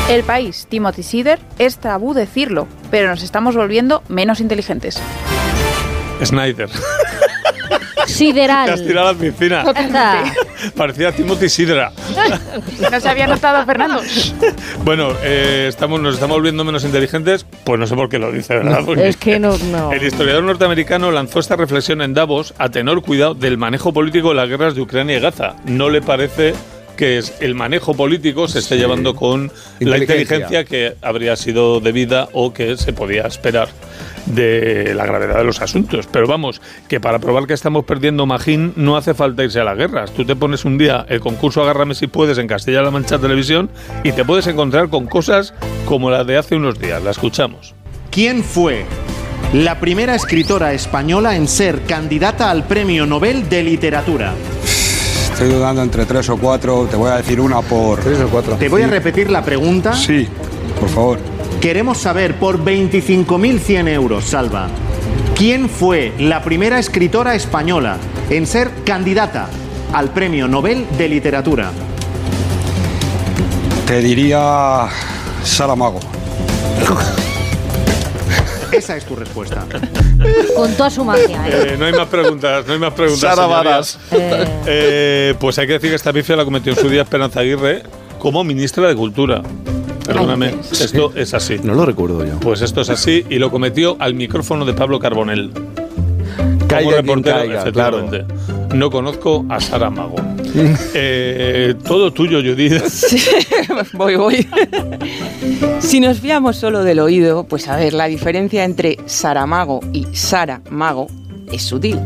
El 0.09 0.23
país, 0.23 0.67
Timothy 0.69 1.01
Sider, 1.01 1.39
es 1.57 1.77
tabú 1.79 2.13
decirlo, 2.13 2.67
pero 2.91 3.09
nos 3.09 3.23
estamos 3.23 3.55
volviendo 3.55 4.03
menos 4.07 4.39
inteligentes. 4.39 5.01
Snyder. 6.23 6.69
Sideral. 8.05 8.67
Te 8.67 8.71
has 8.73 8.85
tirado 8.85 9.09
a 9.09 9.13
la 9.13 9.19
piscina. 9.19 9.63
Parecía 10.77 11.11
Timothy 11.11 11.49
Sidra. 11.49 11.91
no 12.91 12.99
se 12.99 13.09
había 13.09 13.25
notado, 13.25 13.65
Fernando. 13.65 13.99
bueno, 14.83 15.09
eh, 15.23 15.65
estamos, 15.67 15.99
nos 15.99 16.13
estamos 16.13 16.37
volviendo 16.37 16.63
menos 16.63 16.83
inteligentes, 16.83 17.43
pues 17.63 17.79
no 17.79 17.87
sé 17.87 17.95
por 17.95 18.07
qué 18.07 18.19
lo 18.19 18.31
dice, 18.31 18.55
¿verdad? 18.55 18.87
es 18.99 19.17
que 19.17 19.39
no, 19.39 19.57
no. 19.57 19.91
El 19.91 20.03
historiador 20.03 20.43
norteamericano 20.43 21.11
lanzó 21.11 21.39
esta 21.39 21.55
reflexión 21.55 22.03
en 22.03 22.13
Davos 22.13 22.53
a 22.59 22.69
tenor 22.69 23.01
cuidado 23.01 23.33
del 23.33 23.57
manejo 23.57 23.91
político 23.91 24.29
de 24.29 24.35
las 24.35 24.49
guerras 24.49 24.75
de 24.75 24.81
Ucrania 24.81 25.17
y 25.17 25.19
Gaza. 25.19 25.55
¿No 25.65 25.89
le 25.89 26.03
parece 26.03 26.53
que 26.95 27.17
es 27.17 27.33
el 27.39 27.55
manejo 27.55 27.93
político 27.93 28.47
se 28.47 28.59
esté 28.59 28.77
llevando 28.77 29.15
con 29.15 29.51
la 29.79 29.97
inteligencia 29.97 30.65
que 30.65 30.95
habría 31.01 31.35
sido 31.35 31.79
debida 31.79 32.29
o 32.33 32.53
que 32.53 32.77
se 32.77 32.93
podía 32.93 33.23
esperar 33.23 33.69
de 34.25 34.93
la 34.95 35.05
gravedad 35.05 35.37
de 35.37 35.43
los 35.43 35.61
asuntos. 35.61 36.07
Pero 36.11 36.27
vamos, 36.27 36.61
que 36.87 36.99
para 36.99 37.19
probar 37.19 37.47
que 37.47 37.53
estamos 37.53 37.85
perdiendo 37.85 38.25
Magín 38.25 38.73
no 38.75 38.97
hace 38.97 39.13
falta 39.13 39.43
irse 39.43 39.59
a 39.59 39.63
las 39.63 39.77
guerras. 39.77 40.11
Tú 40.11 40.25
te 40.25 40.35
pones 40.35 40.65
un 40.65 40.77
día 40.77 41.05
el 41.09 41.19
concurso 41.19 41.61
Agárrame 41.61 41.95
si 41.95 42.07
puedes 42.07 42.37
en 42.37 42.47
Castilla-La 42.47 42.91
Mancha 42.91 43.19
Televisión 43.19 43.69
y 44.03 44.11
te 44.11 44.25
puedes 44.25 44.47
encontrar 44.47 44.89
con 44.89 45.05
cosas 45.07 45.53
como 45.85 46.09
la 46.09 46.23
de 46.23 46.37
hace 46.37 46.55
unos 46.55 46.79
días. 46.79 47.03
La 47.03 47.11
escuchamos. 47.11 47.75
¿Quién 48.11 48.43
fue 48.43 48.85
la 49.53 49.79
primera 49.79 50.15
escritora 50.15 50.73
española 50.73 51.35
en 51.35 51.47
ser 51.47 51.81
candidata 51.81 52.49
al 52.49 52.65
Premio 52.65 53.05
Nobel 53.05 53.47
de 53.49 53.63
Literatura? 53.63 54.33
Estoy 55.35 55.49
dudando 55.49 55.81
entre 55.81 56.05
tres 56.05 56.29
o 56.29 56.37
cuatro. 56.37 56.87
Te 56.89 56.95
voy 56.95 57.11
a 57.11 57.17
decir 57.17 57.41
una 57.41 57.61
por. 57.61 57.99
Tres 57.99 58.21
o 58.21 58.29
cuatro. 58.29 58.55
Te 58.55 58.69
voy 58.69 58.83
a 58.83 58.87
repetir 58.87 59.29
la 59.29 59.43
pregunta. 59.43 59.93
Sí, 59.93 60.29
por 60.79 60.87
favor. 60.87 61.19
Queremos 61.59 61.97
saber 61.97 62.35
por 62.35 62.63
25.100 62.63 63.89
euros, 63.89 64.23
Salva, 64.23 64.69
¿quién 65.35 65.67
fue 65.67 66.13
la 66.19 66.41
primera 66.41 66.79
escritora 66.79 67.35
española 67.35 67.97
en 68.29 68.47
ser 68.47 68.71
candidata 68.85 69.49
al 69.91 70.11
Premio 70.11 70.47
Nobel 70.47 70.85
de 70.97 71.09
Literatura? 71.09 71.69
Te 73.87 73.99
diría. 73.99 74.87
Saramago. 75.43 75.99
Esa 78.71 78.95
es 78.95 79.03
tu 79.03 79.17
respuesta. 79.17 79.65
Con 80.55 80.73
toda 80.75 80.89
su 80.89 81.03
magia, 81.03 81.47
¿eh? 81.47 81.67
Eh, 81.71 81.75
no 81.77 81.85
hay 81.85 81.93
más 81.93 82.07
preguntas, 82.07 82.65
no 82.65 82.73
hay 82.73 82.79
más 82.79 82.93
preguntas. 82.93 83.35
Sara. 83.35 83.45
Varas. 83.47 83.99
Eh, 84.11 84.45
Eh, 84.67 85.33
pues 85.39 85.57
hay 85.59 85.67
que 85.67 85.73
decir 85.73 85.89
que 85.89 85.95
esta 85.95 86.11
pifia 86.13 86.35
la 86.35 86.45
cometió 86.45 86.73
en 86.73 86.79
su 86.79 86.89
día 86.89 87.01
Esperanza 87.03 87.41
Aguirre 87.41 87.83
como 88.19 88.43
ministra 88.43 88.87
de 88.87 88.95
Cultura. 88.95 89.41
Perdóname, 90.05 90.47
Ay, 90.47 90.59
esto 90.71 91.11
es 91.15 91.33
así. 91.33 91.59
No 91.63 91.73
lo 91.73 91.85
recuerdo 91.85 92.23
yo. 92.25 92.39
Pues 92.39 92.61
esto 92.61 92.81
es 92.81 92.89
así 92.89 93.25
y 93.29 93.39
lo 93.39 93.49
cometió 93.51 93.97
al 93.99 94.13
micrófono 94.13 94.63
de 94.65 94.73
Pablo 94.73 94.99
Carbonell. 94.99 95.51
Como 96.69 96.91
reportero, 96.91 97.37
caiga, 97.37 97.61
efectivamente. 97.61 98.25
No 98.75 98.91
conozco 98.91 99.45
a 99.49 99.59
Sara 99.59 99.89
Mago. 99.89 100.15
Eh, 100.97 101.75
todo 101.85 102.13
tuyo, 102.13 102.39
Judith. 102.39 102.81
voy, 103.93 104.15
voy. 104.15 104.47
si 105.79 105.99
nos 105.99 106.21
fiamos 106.21 106.55
solo 106.55 106.85
del 106.85 106.99
oído, 106.99 107.43
pues 107.43 107.67
a 107.67 107.75
ver, 107.75 107.93
la 107.93 108.05
diferencia 108.05 108.63
entre 108.63 108.97
Saramago 109.05 109.81
y 109.91 110.05
Sara 110.13 110.61
Mago 110.69 111.07
es 111.51 111.61
sutil. 111.63 111.99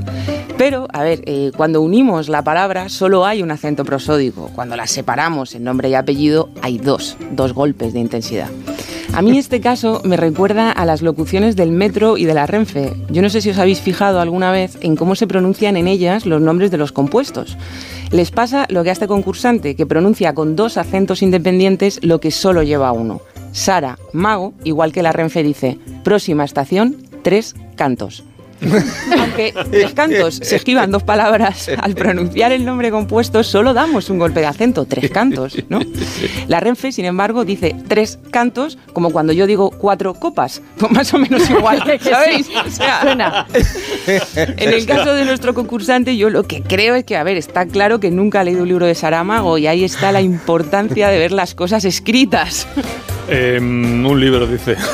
Pero, 0.57 0.87
a 0.91 1.03
ver, 1.03 1.21
eh, 1.25 1.51
cuando 1.55 1.81
unimos 1.81 2.27
la 2.27 2.43
palabra 2.43 2.89
solo 2.89 3.25
hay 3.25 3.43
un 3.43 3.51
acento 3.51 3.85
prosódico. 3.85 4.49
Cuando 4.55 4.75
la 4.75 4.87
separamos 4.87 5.53
en 5.53 5.63
nombre 5.63 5.89
y 5.89 5.93
apellido 5.93 6.49
hay 6.63 6.79
dos, 6.79 7.17
dos 7.31 7.53
golpes 7.53 7.93
de 7.93 7.99
intensidad. 7.99 8.49
A 9.13 9.21
mí 9.21 9.37
este 9.37 9.59
caso 9.59 10.01
me 10.05 10.15
recuerda 10.15 10.71
a 10.71 10.85
las 10.85 11.01
locuciones 11.01 11.55
del 11.55 11.71
metro 11.71 12.17
y 12.17 12.25
de 12.25 12.33
la 12.33 12.45
Renfe. 12.45 12.93
Yo 13.09 13.21
no 13.21 13.29
sé 13.29 13.41
si 13.41 13.49
os 13.49 13.57
habéis 13.57 13.81
fijado 13.81 14.21
alguna 14.21 14.51
vez 14.51 14.77
en 14.81 14.95
cómo 14.95 15.15
se 15.15 15.27
pronuncian 15.27 15.75
en 15.77 15.87
ellas 15.87 16.25
los 16.25 16.41
nombres 16.41 16.71
de 16.71 16.77
los 16.77 16.91
compuestos. 16.91 17.57
Les 18.11 18.31
pasa 18.31 18.65
lo 18.69 18.83
que 18.83 18.89
a 18.89 18.93
este 18.93 19.07
concursante, 19.07 19.75
que 19.75 19.85
pronuncia 19.85 20.33
con 20.33 20.55
dos 20.55 20.77
acentos 20.77 21.21
independientes 21.21 21.99
lo 22.03 22.19
que 22.19 22.31
solo 22.31 22.63
lleva 22.63 22.91
uno. 22.91 23.19
Sara, 23.51 23.97
Mago, 24.13 24.53
igual 24.63 24.93
que 24.93 25.03
la 25.03 25.11
Renfe 25.11 25.43
dice, 25.43 25.79
próxima 26.03 26.45
estación, 26.45 26.95
tres 27.23 27.55
cantos. 27.75 28.23
Aunque 28.61 29.53
los 29.71 29.93
cantos 29.93 30.35
se 30.35 30.55
esquivan 30.57 30.91
dos 30.91 31.03
palabras, 31.03 31.69
al 31.81 31.95
pronunciar 31.95 32.51
el 32.51 32.65
nombre 32.65 32.91
compuesto 32.91 33.43
solo 33.43 33.73
damos 33.73 34.09
un 34.09 34.19
golpe 34.19 34.41
de 34.41 34.47
acento, 34.47 34.85
tres 34.85 35.11
cantos, 35.11 35.57
¿no? 35.69 35.79
La 36.47 36.59
Renfe, 36.59 36.91
sin 36.91 37.05
embargo, 37.05 37.45
dice 37.45 37.75
tres 37.87 38.19
cantos, 38.31 38.77
como 38.93 39.11
cuando 39.11 39.33
yo 39.33 39.47
digo 39.47 39.71
cuatro 39.71 40.13
copas, 40.13 40.61
pues 40.77 40.91
más 40.91 41.13
o 41.13 41.17
menos 41.17 41.49
igual, 41.49 41.83
¿sabéis? 42.01 42.47
O 42.49 42.69
sea, 42.69 43.01
suena. 43.01 43.47
en 44.35 44.73
el 44.73 44.85
caso 44.85 45.13
de 45.13 45.25
nuestro 45.25 45.53
concursante, 45.53 46.17
yo 46.17 46.29
lo 46.29 46.43
que 46.43 46.61
creo 46.61 46.95
es 46.95 47.03
que, 47.03 47.15
a 47.15 47.23
ver, 47.23 47.37
está 47.37 47.65
claro 47.65 47.99
que 47.99 48.11
nunca 48.11 48.41
ha 48.41 48.43
leído 48.43 48.63
un 48.63 48.67
libro 48.67 48.85
de 48.85 48.95
Saramago 48.95 49.57
y 49.57 49.67
ahí 49.67 49.83
está 49.83 50.11
la 50.11 50.21
importancia 50.21 51.09
de 51.09 51.17
ver 51.17 51.31
las 51.31 51.55
cosas 51.55 51.85
escritas. 51.85 52.67
Eh, 53.29 53.57
un 53.59 54.19
libro, 54.19 54.45
dice. 54.47 54.75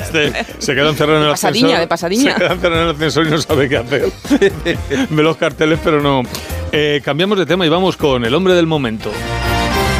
Este, 0.00 0.32
se 0.58 0.74
queda 0.74 0.88
encerrado 0.88 1.18
en 1.18 1.24
el 1.26 1.30
Pasadiña, 1.30 1.66
ascensor. 1.66 1.80
de 1.80 1.86
pasadiña. 1.86 2.32
Se 2.32 2.38
queda 2.40 2.52
encerrado 2.54 2.82
en 2.82 2.88
el 2.88 2.94
ascensor 2.96 3.26
y 3.26 3.30
no 3.30 3.38
sabe 3.38 3.68
qué 3.68 3.76
hacer. 3.76 4.10
Ve 5.10 5.22
los 5.22 5.36
carteles, 5.36 5.78
pero 5.84 6.00
no. 6.00 6.22
Eh, 6.72 7.00
cambiamos 7.04 7.38
de 7.38 7.46
tema 7.46 7.64
y 7.66 7.68
vamos 7.68 7.96
con 7.96 8.24
el 8.24 8.34
hombre 8.34 8.54
del 8.54 8.66
momento. 8.66 9.12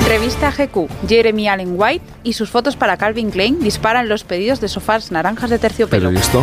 Revista 0.09 0.51
GQ, 0.51 0.89
Jeremy 1.09 1.49
Allen 1.49 1.75
White 1.77 2.05
y 2.25 2.33
sus 2.33 2.51
fotos 2.51 2.75
para 2.75 2.97
Calvin 2.97 3.31
Klein 3.31 3.61
disparan 3.61 4.09
los 4.09 4.25
pedidos 4.25 4.61
de 4.61 4.69
sofás 4.69 5.13
naranjas 5.13 5.51
de 5.51 5.59
terciopelo. 5.61 6.09
¿Pero 6.09 6.19
y 6.19 6.21
esto? 6.21 6.43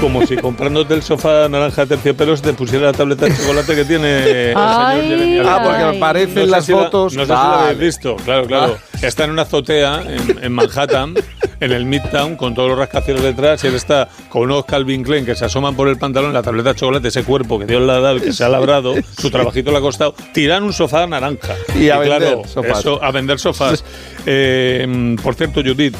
Como 0.00 0.24
si 0.26 0.36
comprándote 0.36 0.94
el 0.94 1.02
sofá 1.02 1.48
naranja 1.48 1.82
de 1.82 1.88
terciopelo 1.96 2.36
te 2.36 2.52
pusiera 2.54 2.86
la 2.86 2.92
tableta 2.92 3.26
de 3.26 3.36
chocolate 3.36 3.74
que 3.74 3.84
tiene 3.84 4.18
el 4.18 4.24
señor 4.54 4.56
Ay, 4.56 5.08
Jeremy 5.08 5.38
Allen 5.40 5.46
Ah, 5.48 5.60
porque 5.62 5.82
aparecen 5.98 6.34
No 6.46 6.46
las 6.46 6.64
si 6.64 6.72
la- 6.72 6.78
fotos. 6.78 7.14
no 7.14 7.20
sé 7.22 7.26
si 7.26 7.32
lo 7.32 7.36
habéis 7.38 7.78
visto, 7.78 8.16
claro, 8.16 8.46
claro. 8.46 8.78
Está 9.06 9.24
en 9.24 9.32
una 9.32 9.42
azotea 9.42 10.02
en, 10.02 10.42
en 10.42 10.52
Manhattan, 10.52 11.14
en 11.60 11.72
el 11.72 11.84
Midtown, 11.84 12.36
con 12.36 12.54
todos 12.54 12.70
los 12.70 12.78
rascacielos 12.78 13.22
detrás, 13.22 13.62
y 13.62 13.66
él 13.66 13.74
está 13.74 14.08
con 14.30 14.42
unos 14.42 14.64
Calvin 14.64 15.02
Klein 15.02 15.26
que 15.26 15.34
se 15.34 15.44
asoman 15.44 15.76
por 15.76 15.88
el 15.88 15.98
pantalón, 15.98 16.32
la 16.32 16.42
tableta 16.42 16.70
de 16.70 16.76
chocolate, 16.76 17.08
ese 17.08 17.22
cuerpo 17.22 17.58
que 17.58 17.66
Dios 17.66 17.82
le 17.82 17.92
ha 17.92 18.00
dado 18.00 18.16
y 18.16 18.20
que 18.20 18.32
se 18.32 18.44
ha 18.44 18.48
labrado, 18.48 18.94
su 19.18 19.30
trabajito 19.30 19.70
le 19.70 19.78
ha 19.78 19.80
costado, 19.80 20.14
tiran 20.32 20.62
un 20.62 20.72
sofá 20.72 21.06
naranja. 21.06 21.54
Y 21.78 21.90
a 21.90 21.98
vender 21.98 22.18
claro, 22.18 22.42
sofás. 22.46 22.78
Eso, 22.78 23.02
a 23.02 23.10
vender 23.10 23.38
sofás. 23.38 23.84
Eh, 24.24 25.16
por 25.22 25.34
cierto, 25.34 25.60
Judith, 25.62 25.96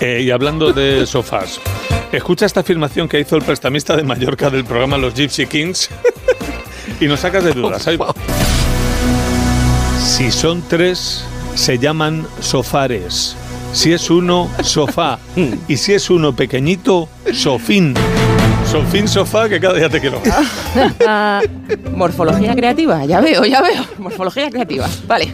eh, 0.00 0.22
y 0.22 0.30
hablando 0.30 0.72
de 0.72 1.06
sofás, 1.06 1.60
escucha 2.10 2.44
esta 2.44 2.60
afirmación 2.60 3.08
que 3.08 3.20
hizo 3.20 3.36
el 3.36 3.42
prestamista 3.42 3.96
de 3.96 4.02
Mallorca 4.02 4.50
del 4.50 4.64
programa 4.64 4.98
Los 4.98 5.14
Gypsy 5.14 5.46
Kings 5.46 5.90
y 7.00 7.06
nos 7.06 7.20
sacas 7.20 7.44
de 7.44 7.52
dudas. 7.52 7.88
Si 10.02 10.30
son 10.30 10.62
tres, 10.68 11.24
se 11.56 11.78
llaman 11.78 12.26
sofares. 12.40 13.36
Si 13.72 13.92
es 13.92 14.08
uno, 14.10 14.48
sofá. 14.62 15.18
Y 15.68 15.76
si 15.76 15.92
es 15.94 16.08
uno 16.10 16.34
pequeñito, 16.36 17.08
sofín. 17.32 17.94
Sofín, 18.70 19.06
sofá, 19.08 19.48
que 19.48 19.60
cada 19.60 19.74
día 19.74 19.88
te 19.88 20.00
quiero 20.00 20.20
morfología 21.94 22.54
creativa, 22.54 23.04
ya 23.04 23.20
veo, 23.20 23.44
ya 23.44 23.62
veo. 23.62 23.84
Morfología 23.98 24.50
creativa, 24.50 24.88
vale. 25.06 25.28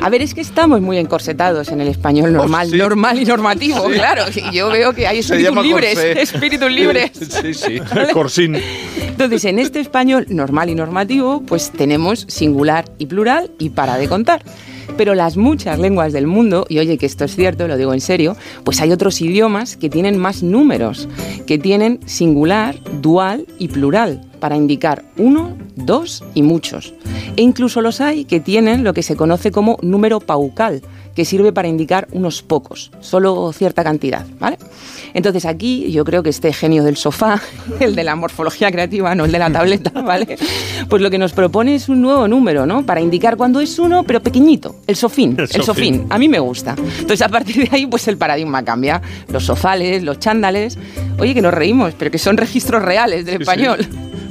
A 0.00 0.08
ver, 0.10 0.22
es 0.22 0.32
que 0.34 0.40
estamos 0.40 0.80
muy 0.80 0.96
encorsetados 0.98 1.68
en 1.70 1.80
el 1.80 1.88
español 1.88 2.32
normal, 2.32 2.68
Oh, 2.68 2.70
sí. 2.70 2.76
normal 2.78 3.18
y 3.20 3.24
normativo, 3.24 3.84
claro. 3.90 4.24
y 4.32 4.54
Yo 4.56 4.70
veo 4.70 4.92
que 4.92 5.08
hay 5.08 5.18
espíritus 5.18 5.62
libres, 5.64 5.94
corsé. 5.94 6.22
espíritus 6.22 6.70
libres. 6.70 7.10
Sí, 7.42 7.54
sí. 7.54 7.80
Corsín. 8.12 8.56
Entonces, 9.00 9.44
en 9.44 9.58
este 9.58 9.80
español 9.80 10.26
normal 10.28 10.70
y 10.70 10.76
normativo, 10.76 11.42
pues 11.42 11.72
tenemos 11.72 12.24
singular 12.28 12.84
y 12.98 13.06
plural 13.06 13.50
y 13.58 13.70
para 13.70 13.96
de 13.98 14.08
contar. 14.08 14.42
Pero 14.96 15.14
las 15.14 15.36
muchas 15.36 15.78
lenguas 15.78 16.12
del 16.12 16.26
mundo, 16.26 16.66
y 16.68 16.78
oye 16.78 16.98
que 16.98 17.06
esto 17.06 17.24
es 17.24 17.36
cierto, 17.36 17.68
lo 17.68 17.76
digo 17.76 17.94
en 17.94 18.00
serio, 18.00 18.36
pues 18.64 18.80
hay 18.80 18.90
otros 18.92 19.20
idiomas 19.20 19.76
que 19.76 19.90
tienen 19.90 20.18
más 20.18 20.42
números, 20.42 21.08
que 21.46 21.58
tienen 21.58 22.00
singular, 22.06 22.76
dual 23.00 23.46
y 23.58 23.68
plural, 23.68 24.22
para 24.40 24.56
indicar 24.56 25.04
uno, 25.16 25.56
dos 25.76 26.24
y 26.34 26.42
muchos. 26.42 26.94
E 27.36 27.42
incluso 27.42 27.80
los 27.80 28.00
hay 28.00 28.24
que 28.24 28.40
tienen 28.40 28.84
lo 28.84 28.94
que 28.94 29.02
se 29.02 29.16
conoce 29.16 29.52
como 29.52 29.78
número 29.82 30.20
paucal, 30.20 30.82
que 31.18 31.24
sirve 31.24 31.52
para 31.52 31.66
indicar 31.66 32.06
unos 32.12 32.42
pocos, 32.44 32.92
solo 33.00 33.52
cierta 33.52 33.82
cantidad, 33.82 34.24
¿vale? 34.38 34.56
Entonces 35.14 35.46
aquí 35.46 35.90
yo 35.90 36.04
creo 36.04 36.22
que 36.22 36.30
este 36.30 36.52
genio 36.52 36.84
del 36.84 36.96
sofá, 36.96 37.42
el 37.80 37.96
de 37.96 38.04
la 38.04 38.14
morfología 38.14 38.70
creativa, 38.70 39.16
no 39.16 39.24
el 39.24 39.32
de 39.32 39.38
la 39.40 39.50
tableta, 39.50 39.90
¿vale? 40.02 40.38
Pues 40.88 41.02
lo 41.02 41.10
que 41.10 41.18
nos 41.18 41.32
propone 41.32 41.74
es 41.74 41.88
un 41.88 42.00
nuevo 42.02 42.28
número, 42.28 42.66
¿no? 42.66 42.86
Para 42.86 43.00
indicar 43.00 43.36
cuando 43.36 43.60
es 43.60 43.80
uno, 43.80 44.04
pero 44.04 44.22
pequeñito, 44.22 44.76
el 44.86 44.94
sofín, 44.94 45.32
El 45.32 45.40
el, 45.40 45.48
sofín. 45.48 45.64
sofín. 45.64 46.06
A 46.08 46.18
mí 46.18 46.28
me 46.28 46.38
gusta. 46.38 46.76
Entonces 46.78 47.22
a 47.22 47.28
partir 47.28 47.68
de 47.68 47.76
ahí, 47.76 47.86
pues 47.88 48.06
el 48.06 48.16
paradigma 48.16 48.64
cambia. 48.64 49.02
Los 49.32 49.44
sofales, 49.44 50.04
los 50.04 50.20
chándales, 50.20 50.78
oye 51.18 51.34
que 51.34 51.42
nos 51.42 51.52
reímos, 51.52 51.94
pero 51.98 52.12
que 52.12 52.18
son 52.18 52.36
registros 52.36 52.80
reales 52.80 53.26
del 53.26 53.38
Sí, 53.38 53.42
español. 53.42 53.78
sí. 53.80 53.88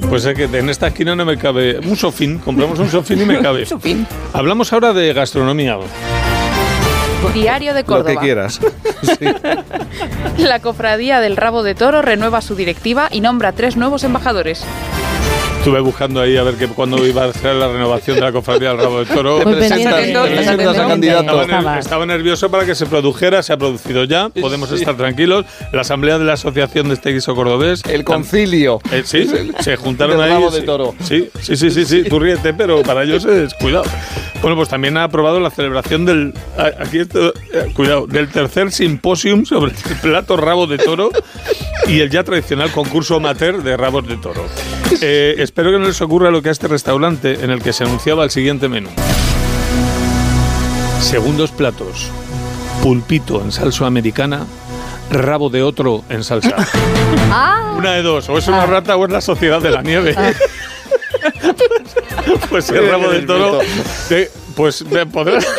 Pues 0.08 0.24
es 0.24 0.34
que 0.34 0.44
en 0.44 0.70
esta 0.70 0.86
esquina 0.86 1.14
no 1.14 1.26
me 1.26 1.36
cabe 1.36 1.80
un 1.80 1.94
sofín, 1.96 2.38
compramos 2.38 2.78
un 2.78 2.88
sofín 2.88 3.20
y 3.20 3.24
me 3.26 3.38
cabe. 3.42 3.66
Sofín. 3.66 4.06
Hablamos 4.32 4.72
ahora 4.72 4.94
de 4.94 5.12
gastronomía. 5.12 5.76
Diario 7.34 7.74
de 7.74 7.80
Lo 7.80 7.86
Córdoba. 7.86 8.10
que 8.12 8.16
quieras. 8.18 8.60
La 10.38 10.60
cofradía 10.60 11.20
del 11.20 11.36
rabo 11.36 11.62
de 11.62 11.74
toro 11.74 12.02
renueva 12.02 12.40
su 12.40 12.54
directiva 12.54 13.08
y 13.10 13.20
nombra 13.20 13.52
tres 13.52 13.76
nuevos 13.76 14.04
embajadores. 14.04 14.64
Estuve 15.58 15.80
buscando 15.80 16.20
ahí 16.20 16.36
a 16.36 16.44
ver 16.44 16.54
que 16.54 16.68
cuándo 16.68 17.04
iba 17.04 17.24
a 17.24 17.26
hacer 17.26 17.56
la 17.56 17.66
renovación 17.68 18.14
de 18.14 18.22
la 18.22 18.32
cofradía 18.32 18.68
del 18.70 18.78
rabo 18.78 19.00
de 19.00 19.06
toro. 19.06 19.40
Muy 19.44 19.54
Presentas- 19.56 20.78
a 20.78 20.88
candidato. 20.88 21.42
Estaba, 21.78 22.06
nervioso 22.06 22.48
para 22.50 22.64
que 22.64 22.74
se 22.76 22.86
produjera, 22.86 23.42
se 23.42 23.52
ha 23.52 23.56
producido 23.56 24.04
ya, 24.04 24.28
podemos 24.30 24.70
estar 24.70 24.96
tranquilos. 24.96 25.44
La 25.72 25.80
asamblea 25.82 26.18
de 26.18 26.24
la 26.24 26.34
Asociación 26.34 26.88
de 26.88 26.94
este 26.94 27.12
guiso 27.12 27.34
cordobés. 27.34 27.84
El 27.86 28.04
concilio. 28.04 28.80
eh, 28.92 29.02
sí, 29.04 29.28
se 29.60 29.76
juntaron 29.76 30.16
del 30.16 30.26
ahí. 30.26 30.32
rabo 30.32 30.50
de 30.52 30.60
sí. 30.60 30.66
toro. 30.66 30.94
Sí, 31.02 31.28
sí, 31.42 31.56
sí, 31.56 31.70
sí, 31.72 31.84
sí, 31.84 32.04
tú 32.04 32.18
ríete, 32.20 32.54
pero 32.54 32.82
para 32.82 33.02
ellos 33.02 33.24
es 33.24 33.52
cuidado. 33.54 33.84
Bueno, 34.40 34.56
pues 34.56 34.68
también 34.68 34.96
ha 34.96 35.04
aprobado 35.04 35.40
la 35.40 35.50
celebración 35.50 36.04
del 36.04 36.32
aquí 36.56 37.00
esto, 37.00 37.34
eh, 37.52 37.72
cuidado, 37.74 38.06
del 38.06 38.28
tercer 38.28 38.70
simposium 38.70 39.44
sobre 39.44 39.72
el 39.72 39.96
plato 40.00 40.36
rabo 40.36 40.66
de 40.68 40.78
toro 40.78 41.10
y 41.88 42.00
el 42.00 42.10
ya 42.10 42.22
tradicional 42.22 42.70
concurso 42.70 43.16
amateur 43.16 43.62
de 43.62 43.76
rabos 43.76 44.06
de 44.06 44.16
toro. 44.16 44.46
Eh, 45.00 45.34
espero 45.38 45.72
que 45.72 45.78
no 45.78 45.86
les 45.86 46.00
ocurra 46.00 46.30
lo 46.30 46.40
que 46.40 46.50
a 46.50 46.52
este 46.52 46.68
restaurante 46.68 47.44
en 47.44 47.50
el 47.50 47.60
que 47.62 47.72
se 47.72 47.82
anunciaba 47.84 48.22
el 48.24 48.30
siguiente 48.30 48.68
menú. 48.68 48.90
Segundos 51.00 51.50
platos. 51.50 52.10
Pulpito 52.82 53.42
en 53.42 53.50
salsa 53.50 53.86
americana, 53.86 54.46
rabo 55.10 55.50
de 55.50 55.62
otro 55.62 56.04
en 56.08 56.22
salsa. 56.22 56.54
Ah, 57.30 57.74
Una 57.76 57.92
de 57.92 58.02
dos, 58.02 58.26
o 58.30 58.38
es 58.38 58.48
una 58.48 58.64
rata 58.64 58.96
o 58.96 59.04
es 59.04 59.12
la 59.12 59.20
sociedad 59.20 59.60
de 59.60 59.70
la 59.70 59.82
nieve. 59.82 60.16
Pues 62.50 62.68
el 62.70 62.88
rabo 62.90 63.08
del 63.10 63.26
toro. 63.26 63.58
de- 64.08 64.30
pues 64.56 64.82
me 64.86 65.06
podrás. 65.06 65.46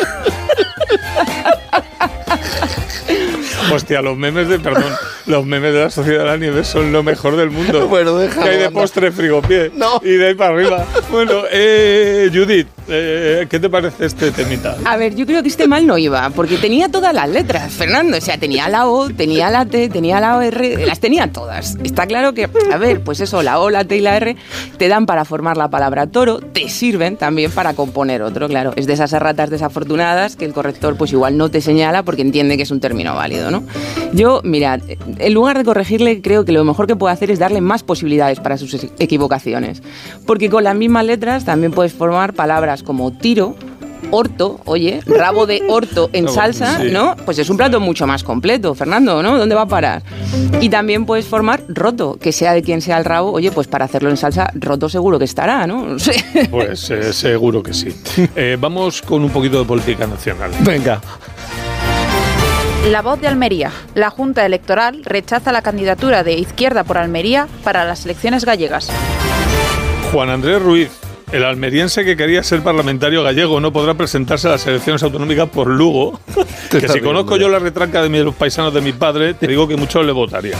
Hostia, 3.72 4.02
los 4.02 4.16
memes 4.16 4.48
de, 4.48 4.58
perdón, 4.58 4.92
los 5.30 5.46
memes 5.46 5.72
de 5.72 5.80
la 5.84 5.90
Sociedad 5.90 6.20
de 6.20 6.24
la 6.26 6.36
Nieve 6.36 6.64
son 6.64 6.92
lo 6.92 7.02
mejor 7.02 7.36
del 7.36 7.50
mundo. 7.50 7.88
Bueno, 7.90 8.16
déjalo, 8.16 8.44
Que 8.44 8.50
hay 8.50 8.58
de 8.58 8.70
postre 8.70 9.10
frigopié. 9.10 9.72
No. 9.74 10.00
Y 10.02 10.10
de 10.10 10.28
ahí 10.28 10.34
para 10.34 10.54
arriba. 10.54 10.84
Bueno, 11.10 11.42
eh, 11.50 12.30
Judith, 12.32 12.68
eh, 12.88 13.46
¿qué 13.48 13.58
te 13.58 13.68
parece 13.68 14.06
este 14.06 14.30
temita? 14.30 14.76
A 14.84 14.96
ver, 14.96 15.14
yo 15.14 15.26
creo 15.26 15.42
que 15.42 15.48
este 15.48 15.66
mal 15.66 15.86
no 15.86 15.98
iba, 15.98 16.30
porque 16.30 16.56
tenía 16.56 16.88
todas 16.88 17.14
las 17.14 17.28
letras, 17.28 17.72
Fernando. 17.72 18.16
O 18.16 18.20
sea, 18.20 18.38
tenía 18.38 18.68
la 18.68 18.86
O, 18.86 19.08
tenía 19.10 19.50
la 19.50 19.66
T, 19.66 19.88
tenía 19.88 20.20
la 20.20 20.36
OR, 20.36 20.62
las 20.86 21.00
tenía 21.00 21.32
todas. 21.32 21.76
Está 21.82 22.06
claro 22.06 22.32
que, 22.32 22.48
a 22.72 22.76
ver, 22.76 23.02
pues 23.02 23.20
eso, 23.20 23.42
la 23.42 23.60
O, 23.60 23.70
la 23.70 23.84
T 23.84 23.96
y 23.96 24.00
la 24.00 24.16
R 24.16 24.36
te 24.76 24.88
dan 24.88 25.06
para 25.06 25.24
formar 25.24 25.56
la 25.56 25.68
palabra 25.70 26.06
toro, 26.06 26.38
te 26.38 26.68
sirven 26.68 27.16
también 27.16 27.50
para 27.50 27.74
componer 27.74 28.22
otro, 28.22 28.48
claro. 28.48 28.72
Es 28.76 28.86
de 28.86 28.92
esas 28.92 29.12
erratas 29.12 29.50
desafortunadas 29.50 30.36
que 30.36 30.44
el 30.44 30.52
corrector 30.52 30.96
pues 30.96 31.12
igual 31.12 31.36
no 31.36 31.50
te 31.50 31.60
señala 31.60 32.02
porque 32.02 32.22
entiende 32.22 32.56
que 32.56 32.64
es 32.64 32.70
un 32.70 32.80
término 32.80 33.14
válido, 33.14 33.50
¿no? 33.50 33.62
Yo, 34.12 34.40
mirad, 34.44 34.80
en 35.20 35.34
lugar 35.34 35.58
de 35.58 35.64
corregirle, 35.64 36.20
creo 36.20 36.44
que 36.44 36.52
lo 36.52 36.64
mejor 36.64 36.86
que 36.86 36.96
puedo 36.96 37.12
hacer 37.12 37.30
es 37.30 37.38
darle 37.38 37.60
más 37.60 37.82
posibilidades 37.82 38.40
para 38.40 38.56
sus 38.56 38.74
equivocaciones. 38.98 39.82
Porque 40.26 40.50
con 40.50 40.64
las 40.64 40.74
mismas 40.74 41.04
letras 41.04 41.44
también 41.44 41.72
puedes 41.72 41.92
formar 41.92 42.34
palabras 42.34 42.82
como 42.82 43.12
tiro, 43.12 43.54
orto, 44.10 44.60
oye, 44.64 45.00
rabo 45.06 45.46
de 45.46 45.62
orto 45.68 46.10
en 46.12 46.24
Rabo, 46.24 46.34
salsa, 46.34 46.80
sí. 46.80 46.90
¿no? 46.90 47.16
Pues 47.24 47.38
es 47.38 47.48
un 47.50 47.56
plato 47.56 47.80
mucho 47.80 48.06
más 48.06 48.24
completo, 48.24 48.74
Fernando, 48.74 49.22
¿no? 49.22 49.38
¿Dónde 49.38 49.54
va 49.54 49.62
a 49.62 49.68
parar? 49.68 50.02
Y 50.60 50.68
también 50.68 51.06
puedes 51.06 51.26
formar 51.26 51.62
roto, 51.68 52.18
que 52.20 52.32
sea 52.32 52.52
de 52.52 52.62
quien 52.62 52.80
sea 52.80 52.98
el 52.98 53.04
rabo, 53.04 53.32
oye, 53.32 53.50
pues 53.50 53.66
para 53.68 53.84
hacerlo 53.84 54.10
en 54.10 54.16
salsa, 54.16 54.50
roto 54.54 54.88
seguro 54.88 55.18
que 55.18 55.24
estará, 55.24 55.66
¿no? 55.66 55.96
Pues 56.50 56.90
eh, 56.90 57.12
seguro 57.12 57.62
que 57.62 57.72
sí. 57.74 57.94
Eh, 58.34 58.56
vamos 58.58 59.02
con 59.02 59.22
un 59.22 59.30
poquito 59.30 59.58
de 59.58 59.64
política 59.64 60.06
nacional. 60.06 60.50
Venga. 60.60 61.00
La 62.88 63.02
voz 63.02 63.20
de 63.20 63.28
Almería. 63.28 63.70
La 63.94 64.10
Junta 64.10 64.44
Electoral 64.46 65.02
rechaza 65.04 65.52
la 65.52 65.62
candidatura 65.62 66.24
de 66.24 66.32
Izquierda 66.34 66.82
por 66.84 66.98
Almería 66.98 67.46
para 67.62 67.84
las 67.84 68.04
elecciones 68.04 68.44
gallegas. 68.44 68.90
Juan 70.12 70.30
Andrés 70.30 70.60
Ruiz, 70.62 70.90
el 71.30 71.44
almeriense 71.44 72.04
que 72.04 72.16
quería 72.16 72.42
ser 72.42 72.62
parlamentario 72.62 73.22
gallego, 73.22 73.60
no 73.60 73.72
podrá 73.72 73.94
presentarse 73.94 74.48
a 74.48 74.52
las 74.52 74.66
elecciones 74.66 75.02
autonómicas 75.02 75.48
por 75.50 75.68
Lugo. 75.68 76.18
que 76.70 76.88
si 76.88 77.00
conozco 77.00 77.36
yo 77.36 77.48
la 77.48 77.58
retranca 77.58 78.02
de 78.02 78.08
mis- 78.08 78.22
los 78.24 78.34
paisanos 78.34 78.72
de 78.72 78.80
mi 78.80 78.92
padre, 78.92 79.34
te 79.34 79.46
digo 79.46 79.68
que 79.68 79.76
muchos 79.76 80.04
le 80.04 80.12
votaría. 80.12 80.56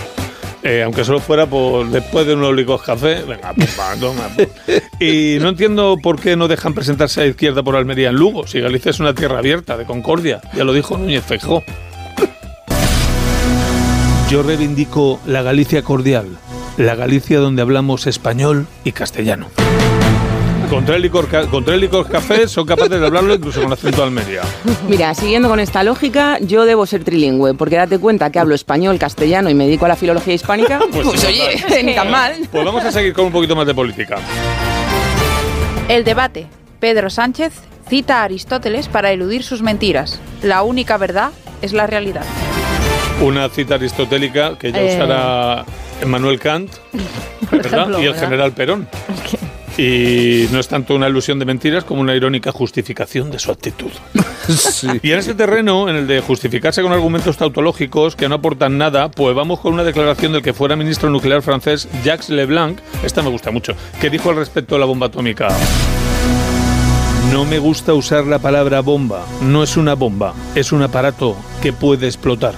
Eh, 0.62 0.82
aunque 0.82 1.04
solo 1.04 1.20
fuera 1.20 1.46
por 1.46 1.88
después 1.88 2.26
de 2.26 2.34
unos 2.34 2.54
licos 2.54 2.82
café, 2.82 3.22
venga, 3.26 3.54
pues 3.54 3.74
va, 3.80 3.96
toma, 3.98 4.28
pues. 4.36 4.48
Y 5.00 5.38
no 5.40 5.48
entiendo 5.48 5.96
por 6.00 6.20
qué 6.20 6.36
no 6.36 6.48
dejan 6.48 6.74
presentarse 6.74 7.22
a 7.22 7.26
izquierda 7.26 7.62
por 7.62 7.76
Almería 7.76 8.10
en 8.10 8.16
Lugo, 8.16 8.46
si 8.46 8.60
Galicia 8.60 8.90
es 8.90 9.00
una 9.00 9.14
tierra 9.14 9.38
abierta, 9.38 9.78
de 9.78 9.86
concordia, 9.86 10.42
ya 10.54 10.64
lo 10.64 10.74
dijo 10.74 10.98
Núñez 10.98 11.24
Feijó. 11.24 11.64
Yo 14.30 14.42
reivindico 14.44 15.18
la 15.26 15.42
Galicia 15.42 15.82
cordial, 15.82 16.38
la 16.76 16.94
Galicia 16.94 17.40
donde 17.40 17.62
hablamos 17.62 18.06
español 18.06 18.66
y 18.84 18.92
castellano. 18.92 19.46
Contra 20.68 20.94
el 20.94 21.02
licor, 21.02 21.26
contra 21.48 21.74
el 21.74 21.80
licor 21.80 22.08
café 22.08 22.46
son 22.46 22.64
capaces 22.64 23.00
de 23.00 23.04
hablarlo 23.04 23.34
incluso 23.34 23.60
con 23.60 23.72
acento 23.72 23.96
de 24.02 24.04
Almería. 24.04 24.42
Mira, 24.88 25.12
siguiendo 25.14 25.48
con 25.48 25.58
esta 25.58 25.82
lógica, 25.82 26.38
yo 26.40 26.64
debo 26.64 26.86
ser 26.86 27.02
trilingüe, 27.02 27.54
porque 27.54 27.74
date 27.74 27.98
cuenta 27.98 28.30
que 28.30 28.38
hablo 28.38 28.54
español, 28.54 28.96
castellano 28.96 29.50
y 29.50 29.54
me 29.54 29.64
dedico 29.64 29.86
a 29.86 29.88
la 29.88 29.96
filología 29.96 30.32
hispánica. 30.34 30.78
Pues 30.92 31.08
Pues, 31.08 31.20
sí, 31.22 31.40
oye, 31.68 31.82
ni 31.82 31.96
tan 31.96 32.08
mal. 32.08 32.34
Pues 32.52 32.64
vamos 32.64 32.84
a 32.84 32.92
seguir 32.92 33.12
con 33.12 33.26
un 33.26 33.32
poquito 33.32 33.56
más 33.56 33.66
de 33.66 33.74
política. 33.74 34.18
El 35.88 36.04
debate. 36.04 36.46
Pedro 36.78 37.10
Sánchez 37.10 37.52
cita 37.90 38.20
a 38.20 38.24
Aristóteles 38.24 38.88
para 38.88 39.10
eludir 39.12 39.42
sus 39.42 39.60
mentiras. 39.62 40.20
La 40.42 40.62
única 40.62 40.96
verdad 40.96 41.32
es 41.60 41.72
la 41.74 41.86
realidad. 41.86 42.24
Una 43.20 43.48
cita 43.50 43.74
aristotélica 43.74 44.56
que 44.56 44.72
ya 44.72 44.80
Eh. 44.80 44.94
usará 44.96 45.64
Emmanuel 46.00 46.38
Kant 46.38 46.70
¿verdad? 47.50 47.66
ejemplo, 47.66 48.00
y 48.00 48.04
el 48.06 48.12
¿verdad? 48.12 48.24
general 48.24 48.52
Perón. 48.52 48.88
Y 49.76 50.46
no 50.52 50.58
es 50.60 50.68
tanto 50.68 50.94
una 50.94 51.08
ilusión 51.08 51.38
de 51.38 51.44
mentiras 51.46 51.84
como 51.84 52.00
una 52.00 52.14
irónica 52.14 52.52
justificación 52.52 53.30
de 53.30 53.38
su 53.38 53.50
actitud. 53.50 53.90
Sí. 54.50 54.88
Y 55.02 55.12
en 55.12 55.18
este 55.20 55.34
terreno, 55.34 55.88
en 55.88 55.94
el 55.94 56.06
de 56.08 56.20
justificarse 56.22 56.82
con 56.82 56.92
argumentos 56.92 57.36
tautológicos 57.36 58.16
que 58.16 58.28
no 58.28 58.36
aportan 58.36 58.78
nada, 58.78 59.08
pues 59.08 59.32
vamos 59.36 59.60
con 59.60 59.74
una 59.74 59.84
declaración 59.84 60.32
del 60.32 60.42
que 60.42 60.52
fuera 60.52 60.74
ministro 60.74 61.08
nuclear 61.08 61.40
francés 61.42 61.86
Jacques 62.02 62.30
Leblanc, 62.30 62.80
esta 63.04 63.22
me 63.22 63.28
gusta 63.30 63.52
mucho, 63.52 63.74
que 64.00 64.10
dijo 64.10 64.30
al 64.30 64.36
respecto 64.36 64.74
de 64.74 64.80
la 64.80 64.86
bomba 64.86 65.06
atómica. 65.06 65.50
No 67.32 67.44
me 67.44 67.60
gusta 67.60 67.94
usar 67.94 68.24
la 68.26 68.40
palabra 68.40 68.80
bomba, 68.80 69.24
no 69.40 69.62
es 69.62 69.76
una 69.76 69.94
bomba, 69.94 70.34
es 70.56 70.72
un 70.72 70.82
aparato 70.82 71.36
que 71.62 71.72
puede 71.72 72.06
explotar. 72.06 72.54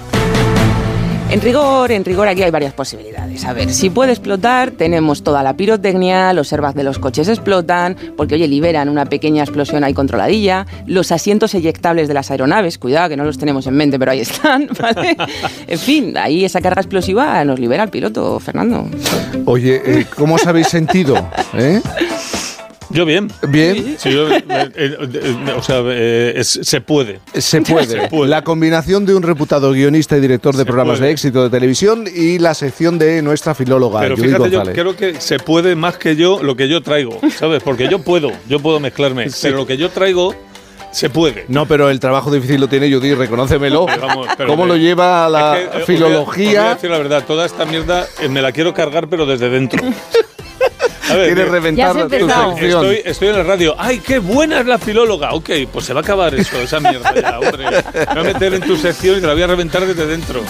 En 1.29 1.41
rigor, 1.41 1.91
en 1.91 2.03
rigor 2.03 2.27
aquí 2.27 2.41
hay 2.41 2.49
varias 2.51 2.73
posibilidades. 2.73 3.45
A 3.45 3.53
ver, 3.53 3.71
si 3.71 3.89
puede 3.91 4.11
explotar, 4.11 4.71
tenemos 4.71 5.23
toda 5.23 5.43
la 5.43 5.55
pirotecnia, 5.55 6.33
los 6.33 6.51
airbags 6.53 6.75
de 6.75 6.83
los 6.83 6.99
coches 6.99 7.27
explotan, 7.27 7.95
porque 8.17 8.35
oye, 8.35 8.47
liberan 8.47 8.89
una 8.89 9.05
pequeña 9.05 9.43
explosión 9.43 9.83
ahí 9.83 9.93
controladilla, 9.93 10.65
los 10.85 11.11
asientos 11.11 11.53
eyectables 11.53 12.07
de 12.07 12.15
las 12.15 12.31
aeronaves, 12.31 12.77
cuidado 12.77 13.09
que 13.09 13.17
no 13.17 13.25
los 13.25 13.37
tenemos 13.37 13.67
en 13.67 13.75
mente, 13.75 13.97
pero 13.99 14.11
ahí 14.11 14.19
están, 14.21 14.69
¿vale? 14.79 15.17
En 15.67 15.79
fin, 15.79 16.17
ahí 16.17 16.45
esa 16.45 16.61
carga 16.61 16.81
explosiva 16.81 17.43
nos 17.45 17.59
libera 17.59 17.83
al 17.83 17.89
piloto, 17.89 18.39
Fernando. 18.39 18.87
Oye, 19.45 19.81
eh, 19.85 20.05
¿cómo 20.15 20.35
os 20.35 20.45
habéis 20.45 20.67
sentido? 20.67 21.15
¿Eh? 21.53 21.81
Yo 22.93 23.05
bien. 23.05 23.31
Bien. 23.49 23.95
Sí, 23.97 24.11
yo, 24.11 24.29
eh, 24.31 24.43
eh, 24.49 24.69
eh, 24.75 25.35
o 25.57 25.63
sea, 25.63 25.81
eh, 25.85 26.33
es- 26.35 26.59
se 26.61 26.79
puede. 26.81 27.19
Se 27.33 27.61
puede. 27.61 27.87
Se 28.01 28.07
puede. 28.07 28.29
La 28.29 28.43
combinación 28.43 29.05
de 29.05 29.15
un 29.15 29.23
reputado 29.23 29.71
guionista 29.71 30.15
y 30.17 30.21
director 30.21 30.53
de 30.53 30.59
Se 30.59 30.65
programas 30.65 30.97
puede. 30.99 31.07
de 31.07 31.13
éxito 31.13 31.43
de 31.43 31.49
televisión 31.49 32.05
y 32.13 32.37
la 32.39 32.53
sección 32.53 32.99
de 32.99 33.21
nuestra 33.21 33.55
filóloga, 33.55 33.99
Pero 34.01 34.15
Judith 34.15 34.35
fíjate, 34.35 34.51
yo 34.51 34.63
creo 34.73 34.95
que 34.95 35.19
se 35.19 35.39
puede 35.39 35.75
más 35.75 35.97
que 35.97 36.15
yo 36.15 36.41
lo 36.43 36.55
que 36.55 36.67
yo 36.67 36.81
traigo, 36.81 37.19
¿sabes? 37.37 37.63
Porque 37.63 37.87
yo 37.89 37.99
puedo, 37.99 38.31
yo 38.47 38.59
puedo 38.59 38.79
mezclarme, 38.79 39.29
Sí. 39.29 39.39
pero 39.41 39.57
lo 39.57 39.65
que 39.67 39.75
yo 39.77 39.89
traigo 39.89 40.35
se 40.91 41.09
puede. 41.09 41.45
No, 41.47 41.65
pero 41.65 41.89
el 41.89 41.99
trabajo 41.99 42.29
difícil 42.31 42.61
lo 42.61 42.67
tiene 42.69 42.93
Judith, 42.93 43.15
reconócemelo. 43.17 43.87
Pero 43.87 44.01
vamos, 44.07 44.27
pero 44.37 44.49
¿Cómo 44.49 44.67
lo 44.67 44.77
lleva 44.77 45.27
la 45.27 45.57
Es 45.59 45.63
que, 45.63 45.65
os 45.65 45.71
voy 45.73 45.79
a- 45.79 45.79
os 45.79 45.87
voy 45.87 45.95
a 45.95 45.97
filología? 45.97 46.73
decir 46.75 46.89
la 46.91 46.97
verdad, 46.99 47.23
toda 47.25 47.47
esta 47.47 47.65
mierda 47.65 48.05
eh, 48.21 48.29
me 48.29 48.43
la 48.43 48.51
quiero 48.51 48.75
cargar, 48.75 49.07
pero 49.09 49.25
desde 49.25 49.49
dentro. 49.49 49.81
A 51.09 51.15
ver, 51.15 51.27
Quieres 51.27 51.45
que- 51.45 51.51
reventar 51.51 51.93
tu 51.93 52.09
sección. 52.09 52.55
Estoy, 52.59 53.01
estoy 53.03 53.27
en 53.29 53.35
la 53.37 53.43
radio. 53.43 53.75
¡Ay, 53.77 53.99
qué 53.99 54.19
buena 54.19 54.59
es 54.61 54.65
la 54.65 54.77
filóloga! 54.79 55.33
Ok, 55.33 55.49
pues 55.71 55.85
se 55.85 55.93
va 55.93 55.99
a 55.99 56.03
acabar 56.03 56.33
eso, 56.33 56.59
esa 56.61 56.79
mierda 56.79 57.13
ya, 57.13 57.39
hombre. 57.39 57.65
Me 57.65 58.05
voy 58.05 58.17
a 58.19 58.23
meter 58.33 58.53
en 58.53 58.61
tu 58.61 58.77
sección 58.77 59.17
y 59.17 59.21
te 59.21 59.27
la 59.27 59.33
voy 59.33 59.43
a 59.43 59.47
reventar 59.47 59.85
desde 59.85 60.05
dentro. 60.07 60.41